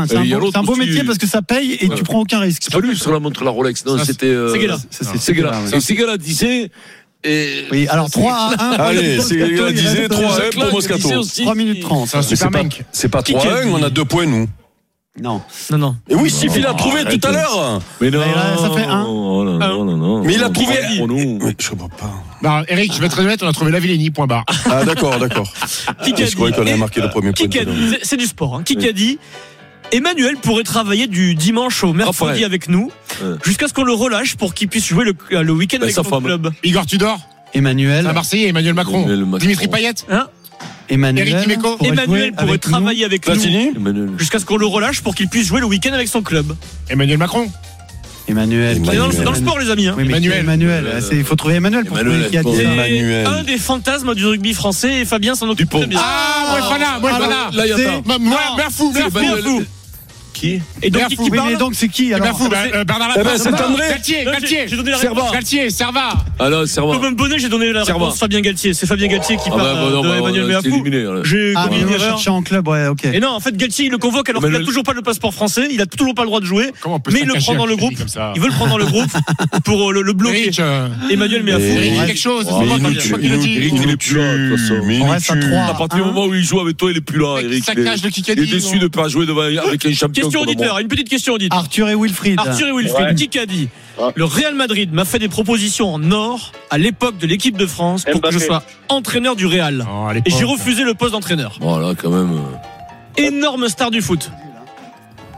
[0.08, 2.62] C'est un beau métier parce que ça paye et tu prends aucun risque.
[2.64, 3.84] C'est pas lui sur la montre la Rolex.
[3.84, 4.26] Non, c'était.
[4.26, 6.70] Euh, c'est Segala disait
[7.24, 8.72] et oui, alors 3 à 1.
[8.78, 11.22] Allez, c'est la disait 3 à 1 pour Moscato.
[11.24, 12.14] 3 minutes 30.
[12.92, 14.48] C'est pas 3 à 1, on a 2 points, nous.
[15.20, 15.42] Non.
[15.70, 15.96] Non, non.
[16.08, 17.80] Et oui, Sif, il a ah, trouvé tout à l'heure.
[18.00, 18.20] Mais non.
[18.56, 19.02] ça fait 1.
[19.02, 20.22] Non, non, non.
[20.22, 20.74] Mais il a trouvé.
[21.00, 22.12] Mais je comprends pas.
[22.40, 24.44] Bah, Eric, je vais te honnête, on a trouvé la Villénie, point barre.
[24.70, 25.52] Ah, d'accord, d'accord.
[26.06, 27.46] Je croyais qu'on avait marqué le euh, premier point.
[28.02, 28.56] C'est du sport.
[28.56, 28.62] hein.
[28.62, 29.18] Qui a dit
[29.92, 32.90] Emmanuel pourrait travailler du dimanche au mercredi ah, avec nous
[33.44, 36.20] jusqu'à ce qu'on le relâche pour qu'il puisse jouer le, euh, week-end bah, avec notre
[36.20, 36.52] club.
[36.62, 37.20] Igor Tudor
[37.54, 38.06] Emmanuel.
[38.06, 39.06] À Marseille, Emmanuel Macron.
[39.38, 40.28] Dimitri Payet hein
[40.90, 43.72] Emmanuel, Eric pourrait, Emmanuel pourrait travailler avec Platini.
[43.74, 46.54] nous jusqu'à ce qu'on le relâche pour qu'il puisse jouer le week-end avec son club.
[46.88, 47.50] Emmanuel Macron.
[48.26, 48.80] Emmanuel.
[48.84, 49.86] C'est dans, le sport, les amis.
[49.86, 49.96] Hein.
[49.98, 50.40] Emmanuel.
[50.40, 50.86] Emmanuel.
[50.96, 53.26] Ah, il faut trouver Emmanuel pour Emmanuel, qui a Emmanuel.
[53.26, 55.00] un des fantasmes du rugby français.
[55.00, 56.00] Et Fabien s'en occupe très bien.
[56.02, 57.10] Ah, moi, je là, moi.
[57.52, 58.18] Là, il y a pas.
[58.18, 59.62] Moi, Merfou, Merfou.
[60.44, 63.38] Et donc, c'est qui eh ben, eh ben, Bernard eh ben, Laporte.
[63.38, 63.88] C'est André.
[63.88, 64.66] Galtier, Galtier.
[64.68, 65.08] J'ai.
[65.32, 66.10] Galtier, Serva.
[66.38, 66.98] Alors, Serva.
[66.98, 68.18] Comme bonnet, j'ai donné la réponse.
[68.18, 68.74] Fabien Galtier.
[68.74, 70.84] C'est Fabien Galtier qui ah parle bah, bah, euh, de bah, Emmanuel Méafou.
[71.24, 72.28] J'ai commis ah, une erreur.
[72.28, 73.04] en club, ouais, ok.
[73.04, 75.34] Et non, en fait, Galtier, il le convoque alors qu'il n'a toujours pas le passeport
[75.34, 75.68] français.
[75.70, 76.70] Il a toujours pas le droit de jouer.
[77.12, 77.94] Mais il le prend dans le groupe.
[78.34, 79.10] Il veut le prendre dans le groupe
[79.64, 80.50] pour euh, le bloquer.
[81.10, 82.06] Emmanuel Méafou.
[82.06, 82.46] Quelque chose.
[83.18, 85.68] Il est plus là.
[85.68, 87.64] À partir du moment où il joue avec toi, il est plus là, Eric.
[87.74, 90.27] Il est déçu de ne pas jouer avec un champion
[90.80, 91.58] une petite question auditeur.
[91.58, 92.38] Arthur et Wilfried.
[92.38, 93.68] Arthur et Wilfried, qui a dit.
[94.14, 98.04] Le Real Madrid m'a fait des propositions en or à l'époque de l'équipe de France
[98.04, 99.86] pour que je sois entraîneur du Real.
[99.90, 101.56] Oh, et j'ai refusé le poste d'entraîneur.
[101.60, 102.32] Voilà, quand même.
[102.32, 103.22] Euh.
[103.22, 104.30] Énorme star du foot.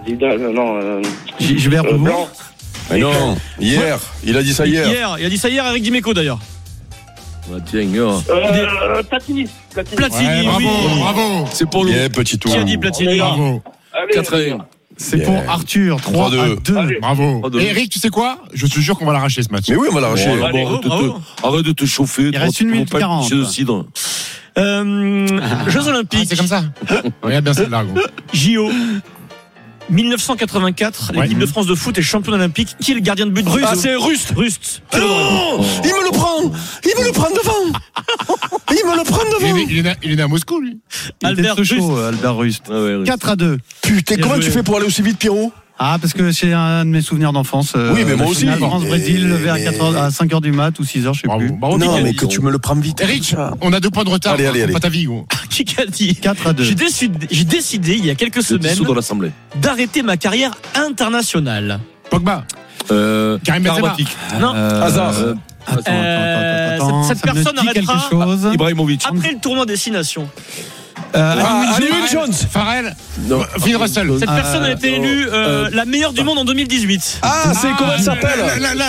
[0.09, 1.03] Euh, non, euh,
[1.39, 1.97] Gilbert euh,
[2.99, 4.89] non, hier, il a dit ça hier.
[4.89, 6.41] Hier, il a dit ça hier, Eric Dimeco d'ailleurs.
[7.49, 8.21] Bah, tiens, oh.
[8.31, 9.49] euh, Platini.
[9.73, 11.47] Platini, Platini bravo, bravo.
[11.53, 11.93] C'est pour nous.
[12.13, 12.53] Petit tour.
[12.53, 13.63] Qui a dit Platini Bravo.
[14.13, 14.59] 4 1.
[15.01, 16.01] C'est pour Arthur.
[16.01, 16.99] 3, 2.
[17.01, 17.43] Bravo.
[17.59, 18.39] Eric, tu sais quoi?
[18.53, 19.65] Je te jure qu'on va l'arracher ce match.
[19.69, 20.31] Mais oui, on va l'arracher.
[21.43, 22.31] Arrête, de te chauffer.
[22.33, 23.33] Il reste une minute 40.
[24.59, 25.27] Euh,
[25.69, 26.27] Jeux ah, Olympiques.
[26.29, 26.65] C'est comme ça.
[27.23, 27.97] Regarde bien cette largue.
[28.35, 28.69] JO.
[29.91, 32.77] 1984, l'équipe de France de foot est championne olympique.
[32.81, 33.65] Qui est le gardien de but Ruste.
[33.69, 34.33] Ah, Ah, c'est Rust.
[34.37, 34.83] Rust.
[34.97, 37.79] Non Il me le prend Il me le prend devant
[38.71, 40.79] Il me le prend devant il est né- il est né à Moscou, lui.
[41.23, 41.73] Albert Rust.
[42.09, 42.69] Albert Rust.
[42.69, 43.05] Ouais, ouais.
[43.05, 43.59] 4 à 2.
[43.83, 44.45] Putain, comment joué.
[44.45, 45.53] tu fais pour aller aussi vite, Pierrot?
[45.83, 47.73] Ah, parce que c'est un de mes souvenirs d'enfance.
[47.75, 48.47] euh, Oui, mais moi la aussi.
[48.47, 51.41] France-Brésil, levé à, mais- 4 heures- à 5h du mat ou 6h, je sais Bravo,
[51.41, 51.53] plus.
[51.53, 53.01] bravo, Non, mais que tu me le prends vite.
[53.01, 54.35] Eric, on a deux points de retard.
[54.35, 54.73] Allez, allez, allez.
[54.75, 55.27] Pas ta vie, gros.
[55.49, 56.65] Qui a dit 4 à 2.
[56.65, 58.77] J'ai décidé, j'ai décidé il y a quelques semaines
[59.61, 61.81] d'arrêter ma carrière internationale.
[62.11, 62.45] Pogba.
[62.91, 63.97] Euh, Karim Benzema.
[64.39, 64.53] Non.
[64.53, 65.15] Hasard.
[65.19, 65.35] Euh,
[65.67, 68.49] Attends, attends, Euh, attends, attends, cette- personne arrêtera- chose.
[68.53, 69.03] Ibrahimovic.
[69.07, 70.29] Après le tournoi Destination,
[71.15, 72.95] Euh, Ah, Ali Ali Jones Farrell.
[73.29, 73.43] Non.
[73.63, 74.11] Phil Russell.
[74.19, 75.33] cette Ah, personne a été non, élue euh,
[75.67, 77.19] euh, la meilleure du monde en 2018.
[77.23, 78.41] Ah, c'est comment elle s'appelle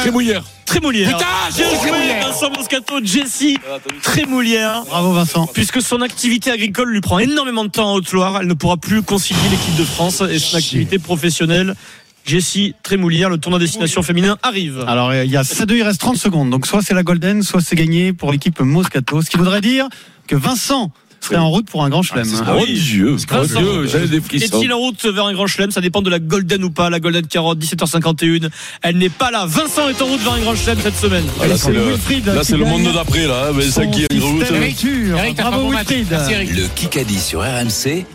[0.04, 0.44] Crémouillère.
[0.66, 1.18] Trémoulière.
[1.18, 2.20] Putain, c'est joué.
[2.22, 3.58] Vincent Moscato, Jessie
[4.04, 4.84] Trémoulière.
[4.88, 5.48] Bravo Vincent.
[5.48, 9.02] Puisque son activité agricole lui prend énormément de temps en Haute-Loire, elle ne pourra plus
[9.02, 11.76] concilier l'équipe de France et son activité professionnelle.
[12.24, 14.86] Jessie Trémoulière, le tournoi destination féminin arrive.
[14.88, 16.50] Alors il y a 2 il reste 30 secondes.
[16.50, 19.22] Donc soit c'est la Golden, soit c'est gagné pour l'équipe Moscato.
[19.22, 19.88] Ce qui voudrait dire
[20.28, 20.92] que Vincent
[21.26, 22.28] serait en route pour un grand chelem.
[22.46, 22.56] Ah,
[23.86, 24.60] j'avais des frissons.
[24.60, 25.72] Est-il en route vers un grand chelem?
[25.72, 26.90] Ça dépend de la Golden ou pas.
[26.90, 28.50] La Golden Carotte, 17h51.
[28.82, 29.46] Elle n'est pas là.
[29.48, 31.24] Vincent est en route vers un grand chelem cette semaine.
[31.42, 33.48] Ah, Là, c'est le, Wilfried là, qui c'est le gagne monde d'après, là.
[33.50, 34.44] hein, Mais ça qui est en route.
[35.38, 35.70] Bravo.
[35.72, 36.08] Wilfried.
[36.10, 36.52] Merci, Eric.
[36.56, 38.06] Le Kikadi sur RMC